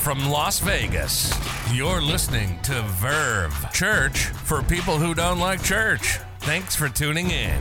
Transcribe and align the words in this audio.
from 0.00 0.30
Las 0.30 0.60
Vegas. 0.60 1.30
You're 1.74 2.00
listening 2.00 2.58
to 2.62 2.80
Verve 2.82 3.70
Church 3.70 4.28
for 4.28 4.62
people 4.62 4.96
who 4.96 5.12
don't 5.12 5.38
like 5.38 5.62
church. 5.62 6.18
Thanks 6.38 6.74
for 6.74 6.88
tuning 6.88 7.30
in. 7.30 7.60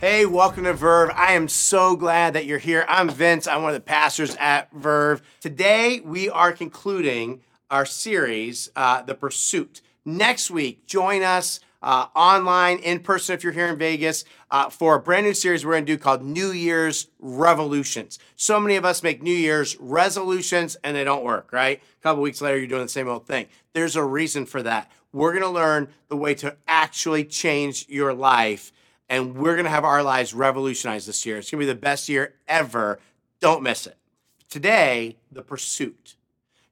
Hey, 0.00 0.24
welcome 0.24 0.62
to 0.62 0.72
Verve. 0.72 1.10
I 1.16 1.32
am 1.32 1.48
so 1.48 1.96
glad 1.96 2.34
that 2.34 2.46
you're 2.46 2.58
here. 2.58 2.86
I'm 2.88 3.10
Vince. 3.10 3.48
I'm 3.48 3.62
one 3.62 3.70
of 3.70 3.74
the 3.74 3.80
pastors 3.80 4.36
at 4.36 4.70
Verve. 4.72 5.20
Today, 5.40 6.00
we 6.04 6.30
are 6.30 6.52
concluding 6.52 7.40
our 7.72 7.84
series, 7.84 8.70
uh, 8.76 9.02
The 9.02 9.16
Pursuit. 9.16 9.80
Next 10.04 10.48
week, 10.48 10.86
join 10.86 11.24
us 11.24 11.58
uh, 11.82 12.06
online, 12.14 12.78
in 12.78 13.00
person 13.00 13.34
if 13.34 13.42
you're 13.42 13.52
here 13.52 13.66
in 13.66 13.78
Vegas, 13.78 14.24
uh, 14.50 14.70
for 14.70 14.94
a 14.94 15.00
brand 15.00 15.26
new 15.26 15.34
series 15.34 15.64
we're 15.64 15.72
going 15.72 15.86
to 15.86 15.92
do 15.92 15.98
called 15.98 16.22
New 16.22 16.52
Year's 16.52 17.08
Revolutions. 17.18 18.18
So 18.36 18.60
many 18.60 18.76
of 18.76 18.84
us 18.84 19.02
make 19.02 19.22
New 19.22 19.34
Year's 19.34 19.76
resolutions 19.80 20.76
and 20.84 20.96
they 20.96 21.04
don't 21.04 21.24
work, 21.24 21.52
right? 21.52 21.80
A 21.80 22.02
couple 22.02 22.22
weeks 22.22 22.40
later, 22.40 22.58
you're 22.58 22.66
doing 22.66 22.82
the 22.82 22.88
same 22.88 23.08
old 23.08 23.26
thing. 23.26 23.46
There's 23.72 23.96
a 23.96 24.04
reason 24.04 24.46
for 24.46 24.62
that. 24.62 24.90
We're 25.12 25.32
going 25.32 25.42
to 25.42 25.48
learn 25.48 25.88
the 26.08 26.16
way 26.16 26.34
to 26.36 26.56
actually 26.66 27.24
change 27.24 27.86
your 27.88 28.14
life 28.14 28.72
and 29.08 29.36
we're 29.36 29.56
going 29.56 29.64
to 29.64 29.70
have 29.70 29.84
our 29.84 30.02
lives 30.02 30.32
revolutionized 30.32 31.06
this 31.06 31.26
year. 31.26 31.36
It's 31.36 31.50
going 31.50 31.60
to 31.60 31.66
be 31.66 31.72
the 31.72 31.78
best 31.78 32.08
year 32.08 32.34
ever. 32.48 32.98
Don't 33.40 33.62
miss 33.62 33.86
it. 33.86 33.98
Today, 34.48 35.18
the 35.30 35.42
pursuit. 35.42 36.16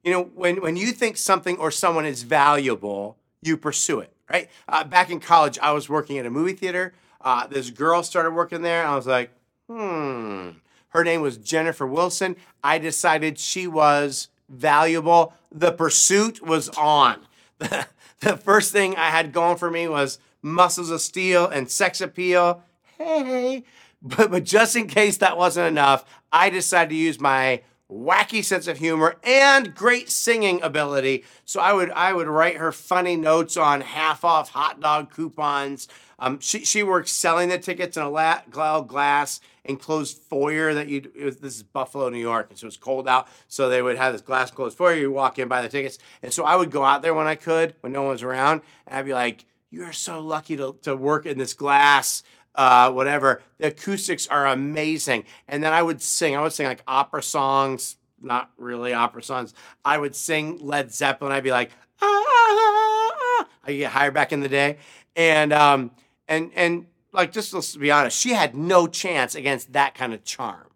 You 0.03 0.11
know, 0.11 0.23
when, 0.23 0.59
when 0.61 0.75
you 0.75 0.91
think 0.91 1.17
something 1.17 1.57
or 1.57 1.69
someone 1.69 2.05
is 2.05 2.23
valuable, 2.23 3.17
you 3.43 3.57
pursue 3.57 3.99
it, 3.99 4.10
right? 4.31 4.49
Uh, 4.67 4.83
back 4.83 5.09
in 5.09 5.19
college, 5.19 5.59
I 5.61 5.71
was 5.71 5.89
working 5.89 6.17
at 6.17 6.25
a 6.25 6.29
movie 6.29 6.53
theater. 6.53 6.93
Uh, 7.19 7.47
this 7.47 7.69
girl 7.69 8.03
started 8.03 8.31
working 8.31 8.61
there. 8.61 8.85
I 8.85 8.95
was 8.95 9.07
like, 9.07 9.31
hmm. 9.67 10.49
Her 10.89 11.03
name 11.03 11.21
was 11.21 11.37
Jennifer 11.37 11.87
Wilson. 11.87 12.35
I 12.63 12.77
decided 12.77 13.39
she 13.39 13.65
was 13.65 14.27
valuable. 14.49 15.33
The 15.51 15.71
pursuit 15.71 16.45
was 16.45 16.69
on. 16.69 17.25
the 17.59 18.37
first 18.37 18.73
thing 18.73 18.95
I 18.95 19.09
had 19.09 19.31
going 19.31 19.57
for 19.57 19.71
me 19.71 19.87
was 19.87 20.19
muscles 20.41 20.89
of 20.89 20.99
steel 20.99 21.47
and 21.47 21.69
sex 21.69 22.01
appeal. 22.01 22.63
Hey, 22.97 23.63
but, 24.01 24.31
but 24.31 24.43
just 24.43 24.75
in 24.75 24.87
case 24.87 25.17
that 25.17 25.37
wasn't 25.37 25.67
enough, 25.67 26.03
I 26.31 26.49
decided 26.49 26.89
to 26.89 26.95
use 26.95 27.19
my 27.19 27.61
wacky 27.91 28.43
sense 28.43 28.67
of 28.67 28.77
humor 28.77 29.15
and 29.23 29.75
great 29.75 30.09
singing 30.09 30.61
ability. 30.61 31.23
So 31.45 31.59
I 31.59 31.73
would 31.73 31.91
I 31.91 32.13
would 32.13 32.27
write 32.27 32.57
her 32.57 32.71
funny 32.71 33.15
notes 33.15 33.57
on 33.57 33.81
half 33.81 34.23
off 34.23 34.49
hot 34.49 34.79
dog 34.79 35.13
coupons. 35.13 35.87
Um, 36.17 36.39
she 36.39 36.63
she 36.63 36.83
works 36.83 37.11
selling 37.11 37.49
the 37.49 37.57
tickets 37.57 37.97
in 37.97 38.03
a 38.03 38.09
la- 38.09 38.41
glass 38.81 39.41
enclosed 39.63 40.17
foyer 40.17 40.73
that 40.73 40.87
you 40.87 41.01
this 41.01 41.55
is 41.55 41.63
Buffalo, 41.63 42.09
New 42.09 42.19
York, 42.19 42.47
and 42.49 42.57
so 42.57 42.67
it's 42.67 42.77
cold 42.77 43.07
out. 43.07 43.27
So 43.47 43.69
they 43.69 43.81
would 43.81 43.97
have 43.97 44.13
this 44.13 44.21
glass 44.21 44.51
closed 44.51 44.77
foyer. 44.77 44.95
You 44.95 45.11
walk 45.11 45.39
in, 45.39 45.47
buy 45.47 45.61
the 45.61 45.69
tickets, 45.69 45.97
and 46.21 46.33
so 46.33 46.43
I 46.43 46.55
would 46.55 46.71
go 46.71 46.83
out 46.83 47.01
there 47.01 47.13
when 47.13 47.27
I 47.27 47.35
could, 47.35 47.75
when 47.81 47.91
no 47.91 48.03
one 48.03 48.11
was 48.11 48.23
around, 48.23 48.61
and 48.87 48.97
I'd 48.97 49.05
be 49.05 49.13
like, 49.13 49.45
"You 49.69 49.83
are 49.83 49.93
so 49.93 50.19
lucky 50.19 50.55
to 50.57 50.77
to 50.83 50.95
work 50.95 51.25
in 51.25 51.37
this 51.37 51.53
glass." 51.53 52.23
Uh, 52.55 52.91
whatever. 52.91 53.41
The 53.57 53.67
acoustics 53.67 54.27
are 54.27 54.47
amazing. 54.47 55.25
And 55.47 55.63
then 55.63 55.73
I 55.73 55.81
would 55.81 56.01
sing. 56.01 56.35
I 56.35 56.41
would 56.41 56.53
sing 56.53 56.67
like 56.67 56.83
opera 56.87 57.23
songs, 57.23 57.97
not 58.21 58.51
really 58.57 58.93
opera 58.93 59.23
songs. 59.23 59.53
I 59.83 59.97
would 59.97 60.15
sing 60.15 60.57
Led 60.59 60.93
Zeppelin. 60.93 61.31
I'd 61.31 61.43
be 61.43 61.51
like, 61.51 61.71
ah, 62.01 62.05
ah, 62.07 63.11
ah. 63.15 63.47
I 63.63 63.73
get 63.73 63.91
higher 63.91 64.11
back 64.11 64.33
in 64.33 64.39
the 64.39 64.49
day, 64.49 64.77
and 65.15 65.53
um, 65.53 65.91
and 66.27 66.51
and 66.55 66.87
like 67.13 67.31
just 67.31 67.53
let's 67.53 67.75
be 67.75 67.91
honest, 67.91 68.19
she 68.19 68.31
had 68.31 68.55
no 68.55 68.87
chance 68.87 69.35
against 69.35 69.73
that 69.73 69.93
kind 69.93 70.13
of 70.13 70.23
charm. 70.23 70.67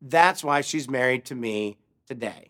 That's 0.00 0.42
why 0.42 0.62
she's 0.62 0.88
married 0.88 1.26
to 1.26 1.34
me 1.34 1.76
today. 2.06 2.48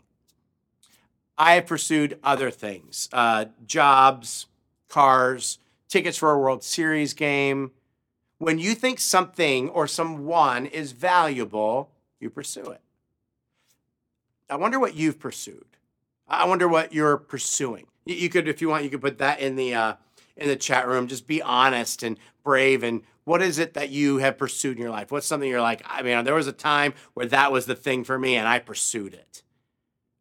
I 1.36 1.55
have 1.55 1.67
pursued 1.67 2.18
other 2.23 2.51
things, 2.51 3.08
uh, 3.12 3.47
jobs, 3.67 4.47
cars, 4.89 5.58
tickets 5.89 6.18
for 6.18 6.30
a 6.33 6.39
World 6.39 6.62
Series 6.62 7.14
game 7.14 7.73
when 8.40 8.58
you 8.58 8.74
think 8.74 8.98
something 8.98 9.68
or 9.68 9.86
someone 9.86 10.64
is 10.64 10.92
valuable, 10.92 11.90
you 12.18 12.30
pursue 12.30 12.64
it. 12.64 12.80
I 14.48 14.56
wonder 14.56 14.80
what 14.80 14.95
you've 14.95 15.20
pursued. 15.20 15.77
I 16.27 16.46
wonder 16.46 16.67
what 16.67 16.95
you're 16.95 17.18
pursuing. 17.18 17.86
You 18.06 18.30
could, 18.30 18.48
if 18.48 18.62
you 18.62 18.70
want, 18.70 18.83
you 18.83 18.89
could 18.89 19.02
put 19.02 19.18
that 19.18 19.40
in 19.40 19.56
the 19.56 19.74
uh, 19.74 19.95
in 20.39 20.48
the 20.48 20.56
chat 20.56 20.89
room. 20.89 21.06
Just 21.06 21.27
be 21.27 21.42
honest 21.42 22.02
and 22.02 22.18
brave. 22.42 22.83
And 22.83 23.02
what 23.24 23.42
is 23.42 23.58
it 23.58 23.74
that 23.74 23.90
you 23.90 24.17
have 24.18 24.39
pursued 24.39 24.79
in 24.79 24.83
your 24.83 24.90
life? 24.90 25.12
What's 25.12 25.27
something 25.27 25.48
you're 25.48 25.61
like? 25.61 25.83
I 25.84 26.00
mean, 26.00 26.24
there 26.24 26.34
was 26.34 26.46
a 26.46 26.52
time 26.52 26.95
where 27.12 27.27
that 27.27 27.52
was 27.52 27.67
the 27.67 27.77
thing 27.77 28.05
for 28.05 28.18
me, 28.18 28.36
and 28.36 28.48
I 28.48 28.58
pursued 28.58 29.12
it. 29.12 29.42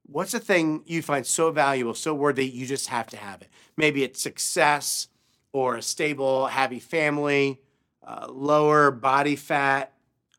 What's 0.05 0.33
the 0.33 0.41
thing 0.41 0.83
you 0.85 1.01
find 1.01 1.25
so 1.25 1.51
valuable, 1.51 1.93
so 1.93 2.13
worthy, 2.13 2.45
you 2.45 2.65
just 2.65 2.89
have 2.89 3.07
to 3.07 3.17
have 3.17 3.41
it? 3.41 3.49
Maybe 3.77 4.03
it's 4.03 4.21
success, 4.21 5.07
or 5.53 5.77
a 5.77 5.81
stable, 5.81 6.47
happy 6.47 6.79
family, 6.79 7.61
uh, 8.05 8.27
lower 8.29 8.91
body 8.91 9.35
fat, 9.35 9.93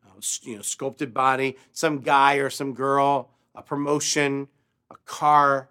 uh, 0.05 0.19
you 0.43 0.55
know, 0.55 0.61
sculpted 0.61 1.13
body, 1.13 1.57
some 1.71 1.99
guy 1.99 2.35
or 2.35 2.49
some 2.49 2.73
girl, 2.73 3.29
a 3.55 3.61
promotion, 3.61 4.47
a 4.89 4.95
car. 5.05 5.69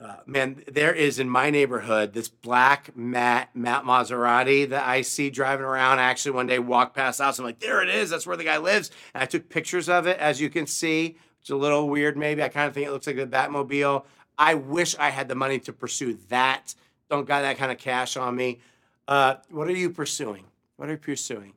Uh, 0.00 0.16
man, 0.26 0.62
there 0.70 0.94
is 0.94 1.18
in 1.18 1.28
my 1.28 1.50
neighborhood 1.50 2.12
this 2.12 2.28
black 2.28 2.96
matte 2.96 3.48
matte 3.54 3.84
Maserati 3.84 4.68
that 4.68 4.86
I 4.86 5.02
see 5.02 5.28
driving 5.28 5.64
around. 5.66 5.98
I 5.98 6.04
actually 6.04 6.32
one 6.32 6.46
day 6.46 6.60
walked 6.60 6.94
past 6.94 7.18
the 7.18 7.24
house. 7.24 7.38
I'm 7.38 7.44
like, 7.44 7.58
there 7.58 7.82
it 7.82 7.88
is. 7.88 8.10
That's 8.10 8.26
where 8.26 8.36
the 8.36 8.44
guy 8.44 8.58
lives. 8.58 8.92
And 9.12 9.22
I 9.22 9.26
took 9.26 9.48
pictures 9.48 9.88
of 9.88 10.06
it, 10.06 10.18
as 10.18 10.40
you 10.40 10.50
can 10.50 10.66
see. 10.66 11.16
It's 11.40 11.50
a 11.50 11.56
little 11.56 11.88
weird, 11.88 12.16
maybe. 12.16 12.42
I 12.42 12.48
kind 12.48 12.68
of 12.68 12.74
think 12.74 12.86
it 12.86 12.92
looks 12.92 13.06
like 13.06 13.16
the 13.16 13.26
Batmobile. 13.26 14.04
I 14.36 14.54
wish 14.54 14.94
I 14.98 15.10
had 15.10 15.28
the 15.28 15.34
money 15.34 15.58
to 15.60 15.72
pursue 15.72 16.18
that. 16.28 16.74
Don't 17.10 17.26
got 17.26 17.40
that 17.40 17.58
kind 17.58 17.72
of 17.72 17.78
cash 17.78 18.16
on 18.16 18.36
me. 18.36 18.60
Uh, 19.08 19.36
what 19.48 19.66
are 19.66 19.72
you 19.72 19.88
pursuing? 19.88 20.44
What 20.76 20.90
are 20.90 20.92
you 20.92 20.98
pursuing? 20.98 21.54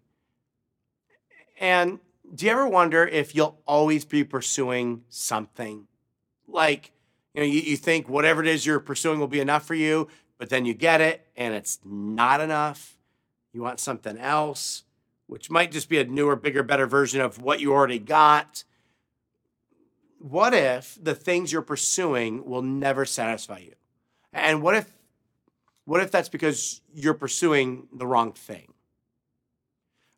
And 1.60 2.00
do 2.34 2.46
you 2.46 2.52
ever 2.52 2.66
wonder 2.66 3.06
if 3.06 3.36
you'll 3.36 3.60
always 3.68 4.06
be 4.06 4.24
pursuing 4.24 5.04
something? 5.10 5.86
Like, 6.48 6.92
you 7.34 7.42
know, 7.42 7.48
you, 7.48 7.60
you 7.60 7.76
think 7.76 8.08
whatever 8.08 8.42
it 8.42 8.48
is 8.48 8.66
you're 8.66 8.80
pursuing 8.80 9.20
will 9.20 9.28
be 9.28 9.42
enough 9.42 9.66
for 9.66 9.76
you, 9.76 10.08
but 10.38 10.50
then 10.50 10.64
you 10.64 10.74
get 10.74 11.02
it 11.02 11.28
and 11.36 11.54
it's 11.54 11.80
not 11.84 12.40
enough. 12.40 12.98
You 13.52 13.62
want 13.62 13.82
something 13.82 14.18
else, 14.18 14.84
which 15.28 15.50
might 15.50 15.74
just 15.74 15.90
be 15.90 16.00
a 16.00 16.06
newer, 16.06 16.38
bigger, 16.38 16.64
better 16.64 16.88
version 16.88 17.20
of 17.20 17.42
what 17.42 17.60
you 17.60 17.74
already 17.74 18.00
got. 18.00 18.64
What 20.20 20.54
if 20.54 20.98
the 21.02 21.16
things 21.16 21.52
you're 21.52 21.62
pursuing 21.62 22.46
will 22.46 22.62
never 22.62 23.04
satisfy 23.04 23.58
you? 23.58 23.74
And 24.32 24.62
what 24.62 24.76
if 24.76 24.94
what 25.92 26.02
if 26.02 26.10
that's 26.10 26.30
because 26.30 26.80
you're 26.94 27.14
pursuing 27.14 27.86
the 27.92 28.08
wrong 28.08 28.32
thing? 28.32 28.72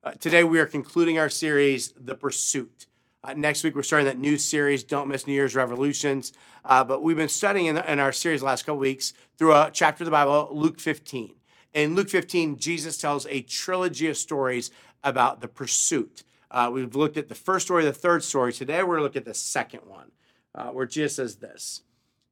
Uh, 0.03 0.11
today, 0.11 0.43
we 0.43 0.59
are 0.59 0.67
concluding 0.67 1.17
our 1.17 1.29
series, 1.29 1.95
The 1.99 2.13
Pursuit. 2.13 2.85
Uh, 3.23 3.33
next 3.33 3.63
week, 3.63 3.73
we're 3.73 3.81
starting 3.81 4.05
that 4.05 4.19
new 4.19 4.37
series, 4.37 4.83
Don't 4.83 5.07
Miss 5.07 5.25
New 5.25 5.33
Year's 5.33 5.55
Revolutions. 5.55 6.31
Uh, 6.63 6.83
but 6.83 7.01
we've 7.01 7.17
been 7.17 7.27
studying 7.27 7.65
in, 7.65 7.77
in 7.79 7.97
our 7.97 8.11
series 8.11 8.41
the 8.41 8.45
last 8.45 8.67
couple 8.67 8.77
weeks 8.77 9.13
through 9.35 9.51
a 9.51 9.71
chapter 9.73 10.03
of 10.03 10.05
the 10.05 10.11
Bible, 10.11 10.47
Luke 10.51 10.79
15. 10.79 11.33
In 11.73 11.95
Luke 11.95 12.09
15, 12.09 12.57
Jesus 12.57 12.99
tells 12.99 13.25
a 13.25 13.41
trilogy 13.41 14.07
of 14.07 14.15
stories 14.15 14.69
about 15.03 15.41
the 15.41 15.47
pursuit. 15.47 16.21
Uh, 16.51 16.69
we've 16.71 16.95
looked 16.95 17.17
at 17.17 17.29
the 17.29 17.35
first 17.35 17.65
story, 17.65 17.83
the 17.83 17.91
third 17.91 18.23
story. 18.23 18.53
Today, 18.53 18.83
we're 18.83 18.97
going 18.97 18.99
to 18.99 19.03
look 19.05 19.15
at 19.15 19.25
the 19.25 19.33
second 19.33 19.81
one, 19.87 20.11
uh, 20.53 20.67
where 20.67 20.85
Jesus 20.85 21.15
says 21.15 21.37
this. 21.37 21.81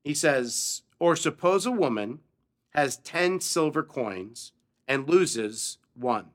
He 0.04 0.14
says, 0.14 0.84
Or 1.00 1.16
suppose 1.16 1.66
a 1.66 1.72
woman 1.72 2.20
has 2.72 2.98
10 2.98 3.40
silver 3.40 3.84
coins 3.84 4.52
and 4.88 5.08
loses 5.08 5.78
one 5.94 6.28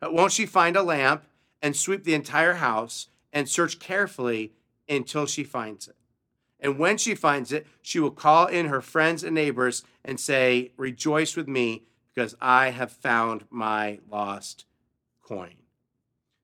But 0.00 0.14
won't 0.14 0.32
she 0.32 0.46
find 0.46 0.76
a 0.76 0.82
lamp 0.82 1.24
and 1.62 1.76
sweep 1.76 2.04
the 2.04 2.14
entire 2.14 2.54
house 2.54 3.08
and 3.32 3.48
search 3.48 3.78
carefully 3.78 4.52
until 4.88 5.26
she 5.26 5.44
finds 5.44 5.88
it? 5.88 5.96
And 6.60 6.78
when 6.78 6.96
she 6.96 7.14
finds 7.14 7.52
it, 7.52 7.66
she 7.82 8.00
will 8.00 8.10
call 8.10 8.46
in 8.46 8.66
her 8.66 8.80
friends 8.80 9.22
and 9.22 9.34
neighbors 9.34 9.82
and 10.04 10.18
say, 10.18 10.72
Rejoice 10.76 11.36
with 11.36 11.48
me 11.48 11.84
because 12.14 12.34
I 12.40 12.70
have 12.70 12.92
found 12.92 13.44
my 13.50 13.98
lost 14.10 14.64
coin. 15.22 15.54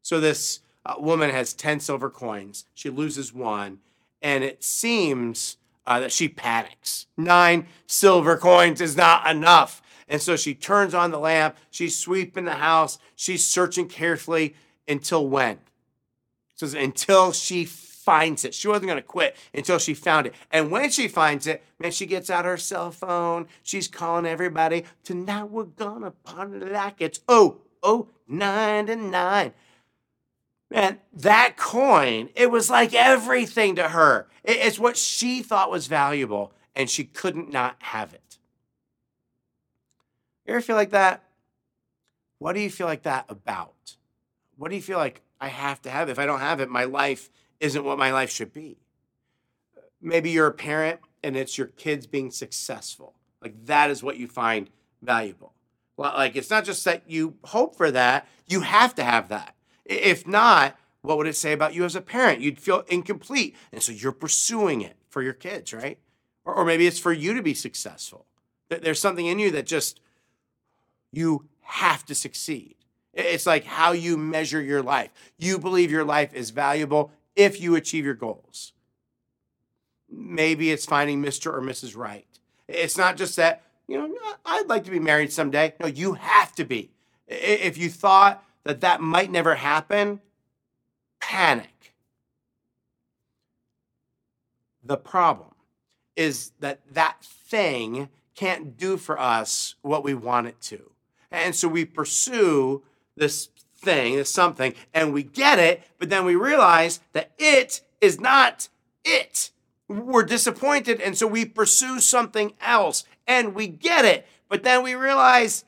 So 0.02 0.20
this 0.20 0.60
uh, 0.84 0.94
woman 0.98 1.30
has 1.30 1.54
10 1.54 1.80
silver 1.80 2.10
coins. 2.10 2.64
She 2.74 2.90
loses 2.90 3.32
one, 3.32 3.78
and 4.20 4.42
it 4.42 4.64
seems 4.64 5.56
uh, 5.86 6.00
that 6.00 6.12
she 6.12 6.28
panics. 6.28 7.06
Nine 7.16 7.66
silver 7.86 8.36
coins 8.36 8.80
is 8.80 8.96
not 8.96 9.28
enough. 9.28 9.82
And 10.08 10.20
so 10.20 10.36
she 10.36 10.54
turns 10.54 10.92
on 10.92 11.12
the 11.12 11.20
lamp, 11.20 11.56
she's 11.70 11.96
sweeping 11.96 12.44
the 12.44 12.54
house, 12.54 12.98
she's 13.14 13.44
searching 13.44 13.88
carefully 13.88 14.56
until 14.88 15.28
when? 15.28 15.52
It 15.52 15.58
says 16.56 16.74
until 16.74 17.32
she 17.32 17.64
finds 17.64 18.44
it. 18.44 18.54
She 18.54 18.66
wasn't 18.66 18.86
going 18.86 18.96
to 18.96 19.02
quit 19.02 19.36
until 19.54 19.78
she 19.78 19.94
found 19.94 20.26
it. 20.26 20.34
And 20.50 20.70
when 20.70 20.90
she 20.90 21.06
finds 21.06 21.46
it, 21.46 21.62
man, 21.78 21.92
she 21.92 22.06
gets 22.06 22.28
out 22.28 22.44
her 22.44 22.56
cell 22.56 22.90
phone. 22.90 23.46
She's 23.62 23.86
calling 23.86 24.26
everybody. 24.26 24.84
Tonight 25.04 25.44
we're 25.44 25.64
gonna 25.64 26.10
party 26.10 26.58
like 26.58 26.96
it's 26.98 27.20
oh 27.28 27.58
oh 27.82 28.08
nine 28.26 28.86
to 28.86 28.96
nine. 28.96 29.52
Man, 30.70 31.00
that 31.12 31.56
coin, 31.56 32.28
it 32.36 32.50
was 32.50 32.70
like 32.70 32.94
everything 32.94 33.74
to 33.76 33.88
her. 33.88 34.28
It's 34.44 34.78
what 34.78 34.96
she 34.96 35.42
thought 35.42 35.70
was 35.70 35.88
valuable, 35.88 36.52
and 36.76 36.88
she 36.88 37.04
couldn't 37.04 37.50
not 37.50 37.76
have 37.80 38.14
it. 38.14 38.38
You 40.46 40.54
ever 40.54 40.60
feel 40.60 40.76
like 40.76 40.90
that? 40.90 41.24
What 42.38 42.54
do 42.54 42.60
you 42.60 42.70
feel 42.70 42.86
like 42.86 43.02
that 43.02 43.26
about? 43.28 43.96
What 44.56 44.70
do 44.70 44.76
you 44.76 44.82
feel 44.82 44.98
like 44.98 45.22
I 45.40 45.48
have 45.48 45.82
to 45.82 45.90
have? 45.90 46.08
If 46.08 46.18
I 46.18 46.26
don't 46.26 46.40
have 46.40 46.60
it, 46.60 46.68
my 46.70 46.84
life 46.84 47.30
isn't 47.60 47.84
what 47.84 47.98
my 47.98 48.12
life 48.12 48.30
should 48.30 48.52
be. 48.52 48.78
Maybe 50.00 50.30
you're 50.30 50.46
a 50.46 50.52
parent 50.52 51.00
and 51.22 51.36
it's 51.36 51.58
your 51.58 51.66
kids 51.66 52.06
being 52.06 52.30
successful. 52.30 53.14
Like 53.42 53.66
that 53.66 53.90
is 53.90 54.02
what 54.02 54.16
you 54.16 54.26
find 54.26 54.70
valuable. 55.02 55.52
Like 55.98 56.36
it's 56.36 56.50
not 56.50 56.64
just 56.64 56.84
that 56.86 57.02
you 57.06 57.36
hope 57.44 57.76
for 57.76 57.90
that, 57.90 58.26
you 58.46 58.60
have 58.60 58.94
to 58.94 59.04
have 59.04 59.28
that. 59.28 59.54
If 59.84 60.26
not, 60.26 60.76
what 61.02 61.16
would 61.16 61.26
it 61.26 61.36
say 61.36 61.52
about 61.52 61.74
you 61.74 61.84
as 61.84 61.96
a 61.96 62.00
parent? 62.00 62.40
You'd 62.40 62.60
feel 62.60 62.84
incomplete. 62.88 63.56
And 63.72 63.82
so 63.82 63.92
you're 63.92 64.12
pursuing 64.12 64.82
it 64.82 64.96
for 65.08 65.22
your 65.22 65.32
kids, 65.32 65.72
right? 65.72 65.98
Or, 66.44 66.54
or 66.54 66.64
maybe 66.64 66.86
it's 66.86 66.98
for 66.98 67.12
you 67.12 67.34
to 67.34 67.42
be 67.42 67.54
successful. 67.54 68.26
There's 68.68 69.00
something 69.00 69.26
in 69.26 69.38
you 69.38 69.50
that 69.52 69.66
just, 69.66 70.00
you 71.10 71.48
have 71.62 72.04
to 72.06 72.14
succeed. 72.14 72.76
It's 73.12 73.46
like 73.46 73.64
how 73.64 73.92
you 73.92 74.16
measure 74.16 74.60
your 74.60 74.82
life. 74.82 75.10
You 75.38 75.58
believe 75.58 75.90
your 75.90 76.04
life 76.04 76.32
is 76.32 76.50
valuable 76.50 77.10
if 77.34 77.60
you 77.60 77.74
achieve 77.74 78.04
your 78.04 78.14
goals. 78.14 78.72
Maybe 80.08 80.70
it's 80.70 80.86
finding 80.86 81.22
Mr. 81.22 81.52
or 81.52 81.60
Mrs. 81.60 81.96
Right. 81.96 82.26
It's 82.68 82.96
not 82.96 83.16
just 83.16 83.36
that, 83.36 83.62
you 83.88 83.98
know, 83.98 84.14
I'd 84.44 84.68
like 84.68 84.84
to 84.84 84.90
be 84.90 85.00
married 85.00 85.32
someday. 85.32 85.74
No, 85.80 85.86
you 85.86 86.14
have 86.14 86.54
to 86.56 86.64
be. 86.64 86.90
If 87.26 87.76
you 87.78 87.88
thought 87.88 88.44
that 88.64 88.80
that 88.80 89.00
might 89.00 89.30
never 89.30 89.56
happen, 89.56 90.20
panic. 91.20 91.94
The 94.82 94.96
problem 94.96 95.54
is 96.16 96.52
that 96.60 96.80
that 96.92 97.22
thing 97.22 98.08
can't 98.34 98.76
do 98.76 98.96
for 98.96 99.18
us 99.18 99.74
what 99.82 100.04
we 100.04 100.14
want 100.14 100.46
it 100.46 100.60
to. 100.62 100.90
And 101.30 101.54
so 101.54 101.68
we 101.68 101.84
pursue 101.84 102.82
this 103.16 103.50
thing, 103.76 104.16
this 104.16 104.30
something, 104.30 104.74
and 104.92 105.12
we 105.12 105.22
get 105.22 105.58
it, 105.58 105.82
but 105.98 106.10
then 106.10 106.24
we 106.24 106.34
realize 106.34 107.00
that 107.12 107.32
it 107.38 107.82
is 108.00 108.20
not 108.20 108.68
it. 109.04 109.50
We're 109.88 110.22
disappointed, 110.22 111.00
and 111.00 111.16
so 111.16 111.26
we 111.26 111.44
pursue 111.44 112.00
something 112.00 112.52
else, 112.60 113.04
and 113.26 113.54
we 113.54 113.66
get 113.66 114.04
it, 114.04 114.26
but 114.48 114.62
then 114.62 114.82
we 114.82 114.94
realize 114.94 115.64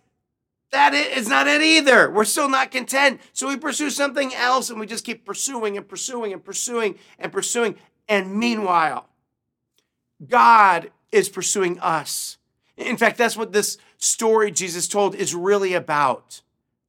that 0.72 0.94
is 0.94 1.28
not 1.28 1.46
it 1.46 1.62
either. 1.62 2.10
We're 2.10 2.24
still 2.24 2.48
not 2.48 2.70
content. 2.70 3.20
So 3.32 3.46
we 3.48 3.56
pursue 3.56 3.90
something 3.90 4.34
else, 4.34 4.70
and 4.70 4.80
we 4.80 4.86
just 4.86 5.04
keep 5.04 5.24
pursuing 5.24 5.76
and 5.76 5.86
pursuing 5.86 6.32
and 6.32 6.42
pursuing 6.42 6.98
and 7.18 7.30
pursuing. 7.30 7.76
And 8.08 8.34
meanwhile, 8.34 9.08
God 10.26 10.90
is 11.12 11.28
pursuing 11.28 11.78
us. 11.80 12.38
In 12.76 12.96
fact, 12.96 13.18
that's 13.18 13.36
what 13.36 13.52
this 13.52 13.76
story 13.98 14.50
Jesus 14.50 14.88
told 14.88 15.14
is 15.14 15.34
really 15.34 15.74
about. 15.74 16.40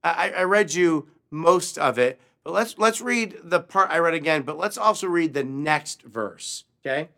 I, 0.04 0.32
I 0.32 0.44
read 0.44 0.74
you 0.74 1.10
most 1.30 1.78
of 1.78 2.00
it, 2.00 2.20
but 2.44 2.54
let's 2.54 2.78
let's 2.78 3.02
read 3.02 3.38
the 3.44 3.60
part 3.60 3.92
I 3.92 4.00
read 4.00 4.14
again. 4.14 4.44
But 4.44 4.58
let's 4.58 4.78
also 4.78 5.08
read 5.08 5.34
the 5.34 5.44
next 5.44 6.04
verse. 6.04 6.64
Okay, 6.82 7.10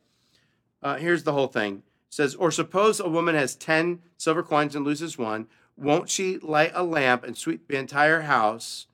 uh, 0.81 0.97
here's 0.97 1.23
the 1.23 1.33
whole 1.33 1.47
thing. 1.47 1.77
It 2.07 2.13
says, 2.13 2.35
or 2.35 2.51
suppose 2.51 2.99
a 2.99 3.09
woman 3.09 3.35
has 3.35 3.55
ten 3.55 4.01
silver 4.17 4.43
coins 4.43 4.75
and 4.75 4.85
loses 4.85 5.17
one. 5.17 5.47
Won't 5.77 6.09
she 6.09 6.37
light 6.37 6.71
a 6.73 6.83
lamp 6.83 7.23
and 7.23 7.37
sweep 7.37 7.67
the 7.67 7.77
entire 7.77 8.21
house 8.21 8.87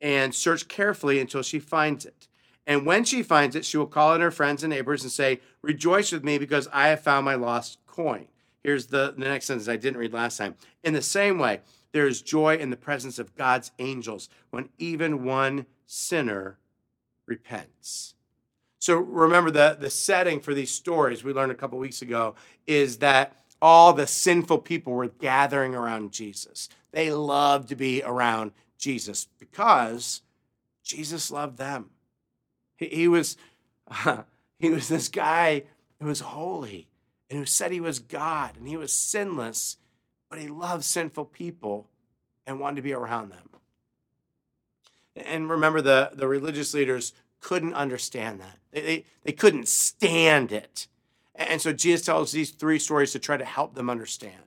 and 0.00 0.34
search 0.34 0.68
carefully 0.68 1.20
until 1.20 1.42
she 1.42 1.58
finds 1.58 2.06
it? 2.06 2.28
And 2.66 2.86
when 2.86 3.04
she 3.04 3.22
finds 3.22 3.56
it, 3.56 3.64
she 3.64 3.76
will 3.76 3.86
call 3.86 4.14
in 4.14 4.20
her 4.20 4.30
friends 4.30 4.62
and 4.62 4.70
neighbors 4.70 5.02
and 5.02 5.10
say, 5.10 5.40
Rejoice 5.62 6.12
with 6.12 6.24
me 6.24 6.38
because 6.38 6.68
I 6.72 6.88
have 6.88 7.00
found 7.00 7.24
my 7.24 7.34
lost 7.34 7.78
coin. 7.86 8.28
Here's 8.62 8.86
the, 8.86 9.14
the 9.16 9.24
next 9.24 9.46
sentence 9.46 9.68
I 9.68 9.76
didn't 9.76 9.98
read 9.98 10.12
last 10.12 10.36
time. 10.36 10.54
In 10.84 10.92
the 10.92 11.02
same 11.02 11.38
way, 11.38 11.60
there 11.92 12.06
is 12.06 12.22
joy 12.22 12.56
in 12.56 12.70
the 12.70 12.76
presence 12.76 13.18
of 13.18 13.34
God's 13.34 13.72
angels 13.78 14.28
when 14.50 14.68
even 14.78 15.24
one 15.24 15.66
sinner 15.86 16.58
repents. 17.26 18.14
So 18.78 18.96
remember 18.96 19.50
the, 19.50 19.76
the 19.78 19.90
setting 19.90 20.40
for 20.40 20.54
these 20.54 20.70
stories 20.70 21.24
we 21.24 21.32
learned 21.32 21.52
a 21.52 21.56
couple 21.56 21.78
weeks 21.78 22.02
ago 22.02 22.34
is 22.66 22.98
that 22.98 23.39
all 23.62 23.92
the 23.92 24.06
sinful 24.06 24.58
people 24.58 24.92
were 24.92 25.08
gathering 25.08 25.74
around 25.74 26.12
Jesus. 26.12 26.68
They 26.92 27.10
loved 27.10 27.68
to 27.68 27.76
be 27.76 28.02
around 28.02 28.52
Jesus 28.78 29.28
because 29.38 30.22
Jesus 30.82 31.30
loved 31.30 31.58
them. 31.58 31.90
He, 32.76 32.86
he 32.86 33.08
was 33.08 33.36
uh, 34.04 34.22
he 34.58 34.70
was 34.70 34.88
this 34.88 35.08
guy 35.08 35.64
who 36.00 36.06
was 36.06 36.20
holy 36.20 36.88
and 37.28 37.38
who 37.38 37.44
said 37.46 37.70
he 37.70 37.80
was 37.80 37.98
God 37.98 38.56
and 38.56 38.68
he 38.68 38.76
was 38.76 38.92
sinless 38.92 39.76
but 40.30 40.38
he 40.38 40.48
loved 40.48 40.84
sinful 40.84 41.26
people 41.26 41.88
and 42.46 42.60
wanted 42.60 42.76
to 42.76 42.82
be 42.82 42.94
around 42.94 43.30
them. 43.30 43.50
And 45.16 45.50
remember, 45.50 45.82
the, 45.82 46.12
the 46.14 46.28
religious 46.28 46.72
leaders 46.72 47.12
couldn't 47.40 47.74
understand 47.74 48.40
that. 48.40 48.58
They, 48.70 48.80
they, 48.80 49.04
they 49.24 49.32
couldn't 49.32 49.68
stand 49.68 50.52
it. 50.52 50.86
And 51.40 51.60
so 51.60 51.72
Jesus 51.72 52.04
tells 52.04 52.32
these 52.32 52.50
three 52.50 52.78
stories 52.78 53.12
to 53.12 53.18
try 53.18 53.38
to 53.38 53.44
help 53.46 53.74
them 53.74 53.88
understand. 53.88 54.42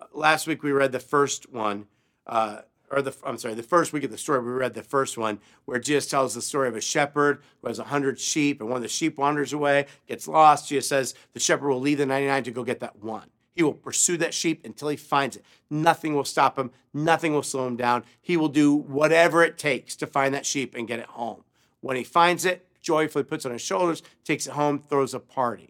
Uh, 0.00 0.04
last 0.12 0.46
week 0.46 0.62
we 0.62 0.70
read 0.70 0.92
the 0.92 1.00
first 1.00 1.50
one, 1.50 1.86
uh, 2.26 2.60
or 2.90 3.00
the 3.00 3.16
I'm 3.24 3.38
sorry, 3.38 3.54
the 3.54 3.62
first 3.62 3.94
week 3.94 4.04
of 4.04 4.10
the 4.10 4.18
story 4.18 4.40
we 4.40 4.52
read 4.52 4.74
the 4.74 4.82
first 4.82 5.16
one 5.16 5.40
where 5.64 5.78
Jesus 5.78 6.06
tells 6.06 6.34
the 6.34 6.42
story 6.42 6.68
of 6.68 6.76
a 6.76 6.80
shepherd 6.80 7.42
who 7.60 7.68
has 7.68 7.78
a 7.78 7.84
hundred 7.84 8.20
sheep, 8.20 8.60
and 8.60 8.68
one 8.68 8.76
of 8.76 8.82
the 8.82 8.88
sheep 8.88 9.16
wanders 9.16 9.54
away, 9.54 9.86
gets 10.06 10.28
lost. 10.28 10.68
Jesus 10.68 10.88
says 10.88 11.14
the 11.32 11.40
shepherd 11.40 11.70
will 11.70 11.80
leave 11.80 11.98
the 11.98 12.06
99 12.06 12.44
to 12.44 12.50
go 12.50 12.64
get 12.64 12.80
that 12.80 13.02
one. 13.02 13.30
He 13.54 13.62
will 13.62 13.72
pursue 13.72 14.18
that 14.18 14.34
sheep 14.34 14.64
until 14.64 14.88
he 14.88 14.96
finds 14.96 15.36
it. 15.36 15.44
Nothing 15.70 16.14
will 16.14 16.24
stop 16.24 16.58
him. 16.58 16.70
Nothing 16.92 17.32
will 17.32 17.42
slow 17.42 17.66
him 17.66 17.76
down. 17.76 18.04
He 18.20 18.36
will 18.36 18.48
do 18.48 18.74
whatever 18.74 19.42
it 19.42 19.56
takes 19.56 19.96
to 19.96 20.06
find 20.06 20.34
that 20.34 20.46
sheep 20.46 20.74
and 20.74 20.86
get 20.86 20.98
it 20.98 21.06
home. 21.06 21.44
When 21.80 21.96
he 21.96 22.04
finds 22.04 22.44
it, 22.44 22.66
joyfully 22.82 23.24
puts 23.24 23.44
it 23.44 23.48
on 23.48 23.54
his 23.54 23.62
shoulders, 23.62 24.02
takes 24.22 24.46
it 24.46 24.52
home, 24.52 24.78
throws 24.78 25.14
a 25.14 25.20
party. 25.20 25.69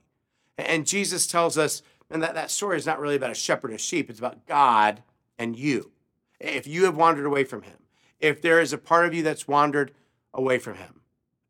And 0.67 0.87
Jesus 0.87 1.27
tells 1.27 1.57
us, 1.59 1.83
and 2.11 2.23
that, 2.23 2.35
that 2.35 2.51
story 2.51 2.77
is 2.77 2.87
not 2.87 3.01
really 3.01 3.17
about 3.17 3.31
a 3.31 3.35
shepherd 3.35 3.71
and 3.71 3.79
a 3.79 3.83
sheep, 3.83 4.11
it's 4.11 4.19
about 4.19 4.47
God 4.47 5.03
and 5.39 5.57
you. 5.57 5.93
If 6.39 6.67
you 6.67 6.85
have 6.85 6.97
wandered 6.97 7.27
away 7.27 7.45
from 7.45 7.63
him, 7.63 7.77
if 8.19 8.43
there 8.43 8.61
is 8.61 8.73
a 8.73 8.79
part 8.79 9.07
of 9.07 9.15
you 9.15 9.23
that's 9.23 9.49
wandered 9.49 9.93
away 10.35 10.59
from 10.59 10.75
him, 10.75 11.01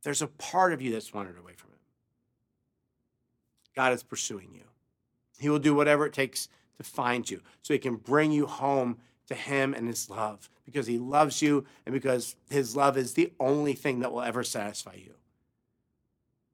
there's 0.02 0.23
a 0.23 0.26
part 0.26 0.73
of 0.73 0.81
you 0.81 0.93
that's 0.93 1.12
wandered 1.12 1.38
away 1.38 1.52
from 1.55 1.71
him. 1.71 1.79
God 3.75 3.93
is 3.93 4.02
pursuing 4.02 4.50
you. 4.52 4.64
He 5.38 5.49
will 5.49 5.59
do 5.59 5.75
whatever 5.75 6.07
it 6.07 6.12
takes 6.12 6.49
to 6.76 6.85
find 6.85 7.29
you 7.29 7.40
so 7.62 7.75
he 7.75 7.79
can 7.79 7.97
bring 7.97 8.33
you 8.33 8.47
home 8.47 8.99
to 9.29 9.35
him 9.35 9.75
and 9.75 9.87
his 9.87 10.11
love 10.11 10.50
because 10.64 10.87
he 10.87 10.99
loves 10.99 11.40
you 11.40 11.64
and 11.87 11.93
because 11.93 12.37
his 12.49 12.76
love 12.76 12.97
is 12.97 13.14
the 13.14 13.33
only 13.40 13.75
thing 13.75 14.00
that 14.00 14.12
will 14.12 14.23
ever 14.23 14.45
satisfy 14.45 14.95
you. 14.95 15.14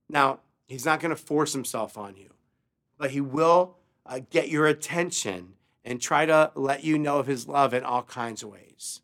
Now, 0.08 0.40
he's 0.66 0.84
not 0.84 1.00
going 1.00 1.10
to 1.10 1.20
force 1.20 1.52
himself 1.52 1.98
on 1.98 2.16
you, 2.16 2.30
but 2.98 3.10
he 3.10 3.20
will 3.20 3.76
uh, 4.04 4.20
get 4.30 4.48
your 4.48 4.66
attention 4.66 5.54
and 5.84 6.00
try 6.00 6.26
to 6.26 6.50
let 6.54 6.84
you 6.84 6.98
know 6.98 7.18
of 7.18 7.26
his 7.26 7.46
love 7.46 7.72
in 7.72 7.84
all 7.84 8.02
kinds 8.02 8.42
of 8.42 8.50
ways. 8.50 9.00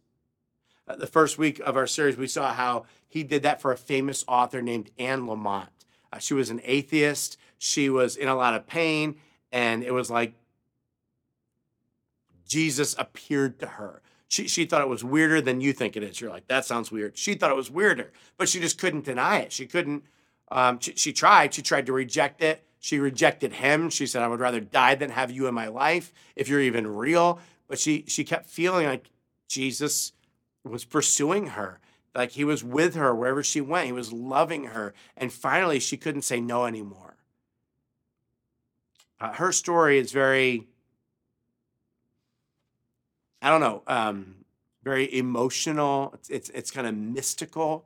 Uh, 0.87 0.97
the 0.97 1.07
first 1.07 1.39
week 1.39 1.61
of 1.61 1.77
our 1.77 1.87
series, 1.87 2.17
we 2.17 2.27
saw 2.27 2.53
how 2.53 2.85
he 3.09 3.23
did 3.23 3.43
that 3.43 3.61
for 3.61 3.73
a 3.73 3.77
famous 3.77 4.25
author 4.27 4.61
named 4.61 4.91
Anne 4.99 5.23
Lamott. 5.27 5.69
Uh, 6.13 6.19
she 6.19 6.35
was 6.35 6.51
an 6.51 6.61
atheist, 6.65 7.39
she 7.59 7.89
was 7.89 8.17
in 8.17 8.29
a 8.29 8.35
lot 8.35 8.55
of 8.55 8.67
pain, 8.67 9.17
and 9.53 9.85
it 9.85 9.93
was 9.93 10.11
like 10.11 10.35
Jesus 12.47 12.95
appeared 12.99 13.59
to 13.61 13.67
her. 13.67 14.03
She, 14.29 14.49
she 14.49 14.65
thought 14.65 14.83
it 14.83 14.89
was 14.89 15.05
weirder 15.05 15.41
than 15.41 15.61
you 15.61 15.73
think 15.73 15.97
it 15.97 16.03
is. 16.03 16.21
You're 16.21 16.31
like, 16.31 16.49
that 16.49 16.65
sounds 16.65 16.91
weird. 16.91 17.17
She 17.17 17.35
thought 17.35 17.51
it 17.51 17.57
was 17.57 17.71
weirder, 17.71 18.13
but 18.37 18.49
she 18.49 18.61
just 18.61 18.79
couldn't 18.79 19.05
deny 19.05 19.39
it. 19.39 19.53
She 19.53 19.67
couldn't, 19.67 20.05
um, 20.51 20.81
she, 20.81 20.95
she 20.97 21.13
tried. 21.13 21.55
She 21.55 21.63
tried 21.63 21.87
to 21.87 21.93
reject 21.93 22.43
it. 22.43 22.65
She 22.83 22.99
rejected 22.99 23.53
him. 23.53 23.91
She 23.91 24.09
said, 24.09 24.23
I 24.23 24.27
would 24.27 24.41
rather 24.41 24.59
die 24.59 24.97
than 24.97 25.11
have 25.11 25.31
you 25.31 25.47
in 25.47 25.55
my 25.55 25.69
life 25.69 26.13
if 26.35 26.49
you're 26.49 26.61
even 26.61 26.89
real. 26.89 27.39
But 27.69 27.79
she, 27.79 28.05
she 28.09 28.25
kept 28.25 28.49
feeling 28.49 28.87
like 28.87 29.09
Jesus 29.47 30.13
was 30.65 30.85
pursuing 30.85 31.47
her, 31.49 31.79
like 32.13 32.33
he 32.33 32.43
was 32.43 32.65
with 32.65 32.97
her 32.97 33.15
wherever 33.15 33.41
she 33.41 33.61
went. 33.61 33.87
He 33.87 33.93
was 33.93 34.13
loving 34.13 34.65
her. 34.65 34.95
And 35.17 35.33
finally, 35.33 35.79
she 35.79 35.97
couldn't 35.97 36.23
say 36.23 36.41
no 36.41 36.67
anymore. 36.67 37.15
Uh, 39.21 39.33
her 39.35 39.53
story 39.53 39.99
is 40.01 40.11
very, 40.11 40.67
I 43.41 43.49
don't 43.49 43.61
know, 43.61 43.85
um, 43.87 44.45
very 44.83 45.17
emotional. 45.17 46.11
It's, 46.15 46.31
it's, 46.31 46.51
it's 46.51 46.71
kind 46.73 46.89
of 46.89 46.97
mystical. 46.97 47.85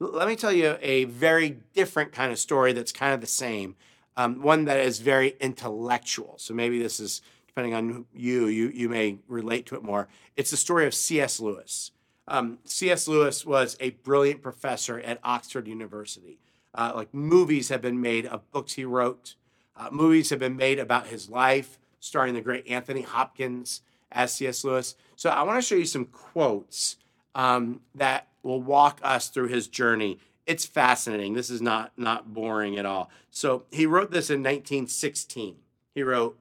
Let 0.00 0.26
me 0.26 0.34
tell 0.34 0.52
you 0.52 0.78
a 0.82 1.04
very 1.04 1.58
different 1.74 2.10
kind 2.10 2.32
of 2.32 2.40
story 2.40 2.72
that's 2.72 2.90
kind 2.90 3.14
of 3.14 3.20
the 3.20 3.28
same. 3.28 3.76
Um, 4.16 4.42
one 4.42 4.66
that 4.66 4.78
is 4.80 4.98
very 5.00 5.36
intellectual. 5.40 6.34
So 6.38 6.52
maybe 6.54 6.82
this 6.82 7.00
is 7.00 7.22
depending 7.46 7.74
on 7.74 8.06
you, 8.14 8.46
you 8.46 8.68
you 8.68 8.88
may 8.88 9.18
relate 9.28 9.66
to 9.66 9.74
it 9.74 9.82
more. 9.82 10.08
It's 10.36 10.50
the 10.50 10.56
story 10.56 10.86
of 10.86 10.94
C.S. 10.94 11.40
Lewis. 11.40 11.92
Um, 12.28 12.58
C.S. 12.64 13.08
Lewis 13.08 13.44
was 13.44 13.76
a 13.80 13.90
brilliant 13.90 14.42
professor 14.42 15.00
at 15.00 15.18
Oxford 15.22 15.66
University. 15.66 16.38
Uh, 16.74 16.92
like 16.94 17.12
movies 17.12 17.68
have 17.68 17.82
been 17.82 18.00
made 18.00 18.24
of 18.26 18.50
books 18.50 18.74
he 18.74 18.84
wrote. 18.84 19.34
Uh, 19.76 19.88
movies 19.90 20.30
have 20.30 20.38
been 20.38 20.56
made 20.56 20.78
about 20.78 21.08
his 21.08 21.28
life, 21.28 21.78
starring 22.00 22.34
the 22.34 22.40
great 22.40 22.66
Anthony 22.68 23.02
Hopkins 23.02 23.82
as 24.10 24.34
C.S. 24.34 24.64
Lewis. 24.64 24.94
So 25.16 25.30
I 25.30 25.42
want 25.42 25.62
to 25.62 25.66
show 25.66 25.74
you 25.74 25.84
some 25.84 26.06
quotes 26.06 26.96
um, 27.34 27.80
that 27.94 28.28
will 28.42 28.62
walk 28.62 29.00
us 29.02 29.28
through 29.28 29.48
his 29.48 29.68
journey. 29.68 30.18
It's 30.46 30.64
fascinating. 30.64 31.34
This 31.34 31.50
is 31.50 31.62
not 31.62 31.92
not 31.96 32.34
boring 32.34 32.76
at 32.76 32.86
all. 32.86 33.10
So 33.30 33.64
he 33.70 33.86
wrote 33.86 34.10
this 34.10 34.30
in 34.30 34.40
1916. 34.42 35.56
He 35.94 36.02
wrote, 36.02 36.38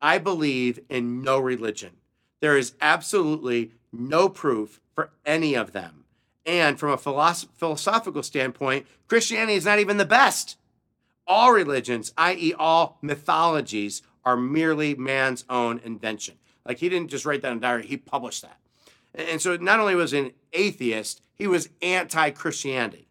"I 0.00 0.18
believe 0.18 0.80
in 0.88 1.22
no 1.22 1.38
religion. 1.38 1.96
There 2.40 2.56
is 2.56 2.74
absolutely 2.80 3.72
no 3.92 4.28
proof 4.28 4.80
for 4.94 5.10
any 5.24 5.54
of 5.54 5.72
them. 5.72 6.04
And 6.44 6.78
from 6.78 6.90
a 6.90 6.96
philosoph- 6.96 7.48
philosophical 7.56 8.22
standpoint, 8.22 8.86
Christianity 9.06 9.54
is 9.54 9.64
not 9.64 9.78
even 9.78 9.96
the 9.96 10.04
best. 10.04 10.56
All 11.26 11.52
religions, 11.52 12.12
i.e., 12.16 12.52
all 12.58 12.98
mythologies, 13.00 14.02
are 14.24 14.36
merely 14.36 14.94
man's 14.94 15.44
own 15.48 15.80
invention. 15.84 16.38
Like 16.64 16.78
he 16.78 16.88
didn't 16.88 17.10
just 17.10 17.24
write 17.24 17.42
that 17.42 17.52
in 17.52 17.58
a 17.58 17.60
diary, 17.60 17.86
he 17.86 17.96
published 17.96 18.42
that. 18.42 18.58
And 19.14 19.40
so 19.40 19.56
not 19.56 19.80
only 19.80 19.94
was 19.94 20.12
he 20.12 20.18
an 20.18 20.32
atheist, 20.52 21.22
he 21.34 21.46
was 21.46 21.68
anti 21.80 22.30
Christianity. 22.30 23.08